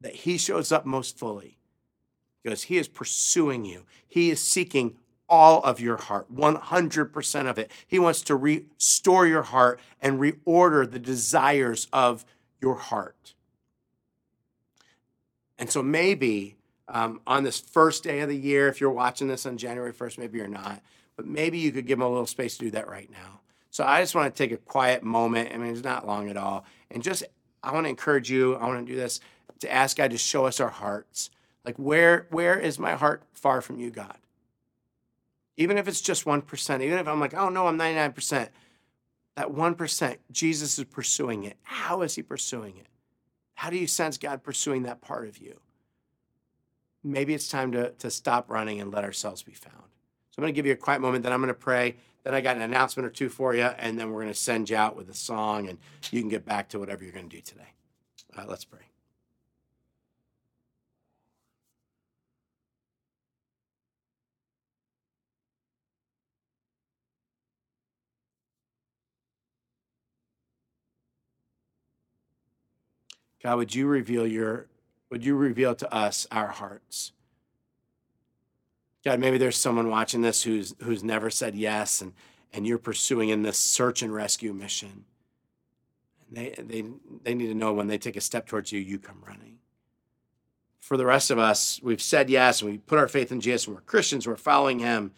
that 0.00 0.14
He 0.14 0.38
shows 0.38 0.72
up 0.72 0.84
most 0.84 1.18
fully 1.18 1.58
because 2.42 2.64
He 2.64 2.78
is 2.78 2.88
pursuing 2.88 3.64
you. 3.64 3.84
He 4.06 4.30
is 4.30 4.42
seeking 4.42 4.96
all 5.28 5.62
of 5.62 5.80
your 5.80 5.96
heart, 5.96 6.32
100% 6.34 7.50
of 7.50 7.58
it. 7.58 7.70
He 7.86 7.98
wants 7.98 8.22
to 8.22 8.36
restore 8.36 9.26
your 9.26 9.42
heart 9.42 9.80
and 10.00 10.20
reorder 10.20 10.90
the 10.90 10.98
desires 10.98 11.88
of 11.92 12.24
your 12.60 12.76
heart. 12.76 13.34
And 15.58 15.70
so 15.70 15.82
maybe 15.82 16.56
um, 16.88 17.20
on 17.26 17.42
this 17.42 17.58
first 17.58 18.04
day 18.04 18.20
of 18.20 18.28
the 18.28 18.36
year, 18.36 18.68
if 18.68 18.80
you're 18.80 18.90
watching 18.90 19.28
this 19.28 19.46
on 19.46 19.56
January 19.56 19.92
1st, 19.92 20.18
maybe 20.18 20.38
you're 20.38 20.48
not, 20.48 20.80
but 21.16 21.26
maybe 21.26 21.58
you 21.58 21.72
could 21.72 21.86
give 21.86 21.98
them 21.98 22.06
a 22.06 22.10
little 22.10 22.26
space 22.26 22.58
to 22.58 22.66
do 22.66 22.70
that 22.72 22.88
right 22.88 23.10
now. 23.10 23.40
So 23.70 23.84
I 23.84 24.00
just 24.00 24.14
want 24.14 24.34
to 24.34 24.38
take 24.42 24.52
a 24.52 24.56
quiet 24.56 25.02
moment. 25.02 25.50
I 25.52 25.58
mean, 25.58 25.72
it's 25.72 25.84
not 25.84 26.06
long 26.06 26.30
at 26.30 26.36
all. 26.36 26.64
And 26.90 27.02
just, 27.02 27.24
I 27.62 27.72
want 27.72 27.84
to 27.84 27.90
encourage 27.90 28.30
you, 28.30 28.54
I 28.56 28.66
want 28.66 28.86
to 28.86 28.92
do 28.92 28.98
this 28.98 29.20
to 29.60 29.72
ask 29.72 29.96
God 29.96 30.10
to 30.12 30.18
show 30.18 30.46
us 30.46 30.60
our 30.60 30.68
hearts. 30.68 31.30
Like, 31.64 31.76
where, 31.76 32.26
where 32.30 32.58
is 32.58 32.78
my 32.78 32.92
heart 32.92 33.22
far 33.34 33.60
from 33.60 33.78
you, 33.78 33.90
God? 33.90 34.16
Even 35.56 35.78
if 35.78 35.88
it's 35.88 36.00
just 36.00 36.24
1%, 36.24 36.82
even 36.82 36.98
if 36.98 37.08
I'm 37.08 37.20
like, 37.20 37.34
oh 37.34 37.48
no, 37.48 37.66
I'm 37.66 37.78
99%, 37.78 38.48
that 39.36 39.48
1%, 39.48 40.16
Jesus 40.30 40.78
is 40.78 40.84
pursuing 40.84 41.44
it. 41.44 41.56
How 41.62 42.02
is 42.02 42.14
he 42.14 42.22
pursuing 42.22 42.76
it? 42.76 42.86
How 43.54 43.70
do 43.70 43.78
you 43.78 43.86
sense 43.86 44.18
God 44.18 44.42
pursuing 44.42 44.82
that 44.82 45.00
part 45.00 45.28
of 45.28 45.38
you? 45.38 45.60
Maybe 47.02 47.34
it's 47.34 47.48
time 47.48 47.72
to, 47.72 47.90
to 47.92 48.10
stop 48.10 48.50
running 48.50 48.80
and 48.80 48.92
let 48.92 49.04
ourselves 49.04 49.42
be 49.42 49.52
found. 49.52 49.84
So 50.36 50.40
I'm 50.40 50.42
going 50.42 50.52
to 50.52 50.58
give 50.58 50.66
you 50.66 50.74
a 50.74 50.76
quiet 50.76 51.00
moment, 51.00 51.22
then 51.24 51.32
I'm 51.32 51.40
going 51.40 51.48
to 51.48 51.54
pray. 51.54 51.96
Then 52.22 52.34
I 52.34 52.42
got 52.42 52.56
an 52.56 52.62
announcement 52.62 53.06
or 53.06 53.10
two 53.10 53.30
for 53.30 53.54
you, 53.54 53.62
and 53.62 53.98
then 53.98 54.10
we're 54.10 54.20
going 54.20 54.34
to 54.34 54.38
send 54.38 54.68
you 54.68 54.76
out 54.76 54.94
with 54.94 55.08
a 55.08 55.14
song, 55.14 55.66
and 55.66 55.78
you 56.10 56.20
can 56.20 56.28
get 56.28 56.44
back 56.44 56.68
to 56.70 56.78
whatever 56.78 57.04
you're 57.04 57.12
going 57.14 57.30
to 57.30 57.36
do 57.36 57.40
today. 57.40 57.72
Uh, 58.36 58.44
let's 58.46 58.66
pray. 58.66 58.80
God, 73.42 73.56
would 73.56 73.74
you 73.74 73.86
reveal 73.86 74.26
your 74.26 74.66
would 75.08 75.24
you 75.24 75.34
reveal 75.34 75.74
to 75.76 75.94
us 75.94 76.26
our 76.30 76.48
hearts? 76.48 77.12
God, 79.06 79.20
maybe 79.20 79.38
there's 79.38 79.56
someone 79.56 79.88
watching 79.88 80.22
this 80.22 80.42
who's 80.42 80.74
who's 80.82 81.04
never 81.04 81.30
said 81.30 81.54
yes, 81.54 82.02
and 82.02 82.12
and 82.52 82.66
you're 82.66 82.76
pursuing 82.76 83.28
in 83.28 83.42
this 83.42 83.56
search 83.56 84.02
and 84.02 84.12
rescue 84.12 84.52
mission. 84.52 85.04
And 86.26 86.36
they 86.36 86.54
they 86.58 86.84
they 87.22 87.34
need 87.36 87.46
to 87.46 87.54
know 87.54 87.72
when 87.72 87.86
they 87.86 87.98
take 87.98 88.16
a 88.16 88.20
step 88.20 88.48
towards 88.48 88.72
you, 88.72 88.80
you 88.80 88.98
come 88.98 89.22
running. 89.24 89.58
For 90.80 90.96
the 90.96 91.06
rest 91.06 91.30
of 91.30 91.38
us, 91.38 91.78
we've 91.84 92.02
said 92.02 92.28
yes, 92.28 92.60
and 92.60 92.68
we 92.72 92.78
put 92.78 92.98
our 92.98 93.06
faith 93.06 93.30
in 93.30 93.40
Jesus, 93.40 93.68
and 93.68 93.76
we're 93.76 93.82
Christians, 93.82 94.26
we're 94.26 94.34
following 94.34 94.80
Him. 94.80 95.12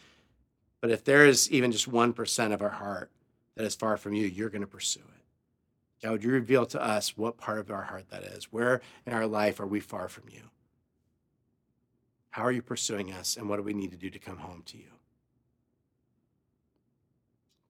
But 0.83 0.91
if 0.91 1.03
there 1.03 1.25
is 1.25 1.51
even 1.51 1.73
just 1.73 1.89
one 1.89 2.13
percent 2.13 2.53
of 2.53 2.61
our 2.61 2.69
heart 2.69 3.11
that 3.55 3.65
is 3.65 3.75
far 3.75 3.97
from 3.97 4.13
you, 4.13 4.27
you're 4.27 4.51
going 4.51 4.61
to 4.61 4.67
pursue 4.67 5.01
it. 5.01 6.03
God, 6.03 6.13
would 6.13 6.25
you 6.25 6.31
reveal 6.31 6.67
to 6.67 6.83
us 6.83 7.17
what 7.17 7.39
part 7.39 7.59
of 7.59 7.71
our 7.71 7.85
heart 7.85 8.11
that 8.11 8.23
is? 8.23 8.53
Where 8.53 8.83
in 9.07 9.15
our 9.15 9.27
life 9.27 9.61
are 9.61 9.67
we 9.67 9.81
far 9.81 10.11
from 10.11 10.25
you? 10.29 10.43
How 12.39 12.45
are 12.45 12.53
you 12.53 12.63
pursuing 12.63 13.13
us, 13.13 13.37
and 13.37 13.49
what 13.49 13.57
do 13.57 13.65
we 13.65 13.75
need 13.75 13.91
to 13.91 13.97
do 13.97 14.11
to 14.11 14.19
come 14.21 14.37
home 14.37 14.63
to 14.67 14.77
you? 14.77 14.93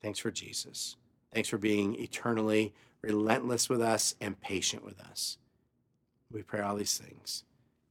Thanks 0.02 0.18
for 0.18 0.30
Jesus. 0.30 0.96
Thanks 1.32 1.48
for 1.48 1.56
being 1.56 1.94
eternally 1.94 2.74
relentless 3.00 3.70
with 3.70 3.80
us 3.80 4.14
and 4.20 4.38
patient 4.42 4.84
with 4.84 5.00
us. 5.00 5.38
We 6.30 6.42
pray 6.42 6.60
all 6.60 6.76
these 6.76 6.98
things 6.98 7.44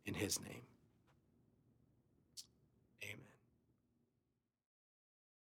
in 0.06 0.13
his 0.13 0.40
name. 0.40 0.66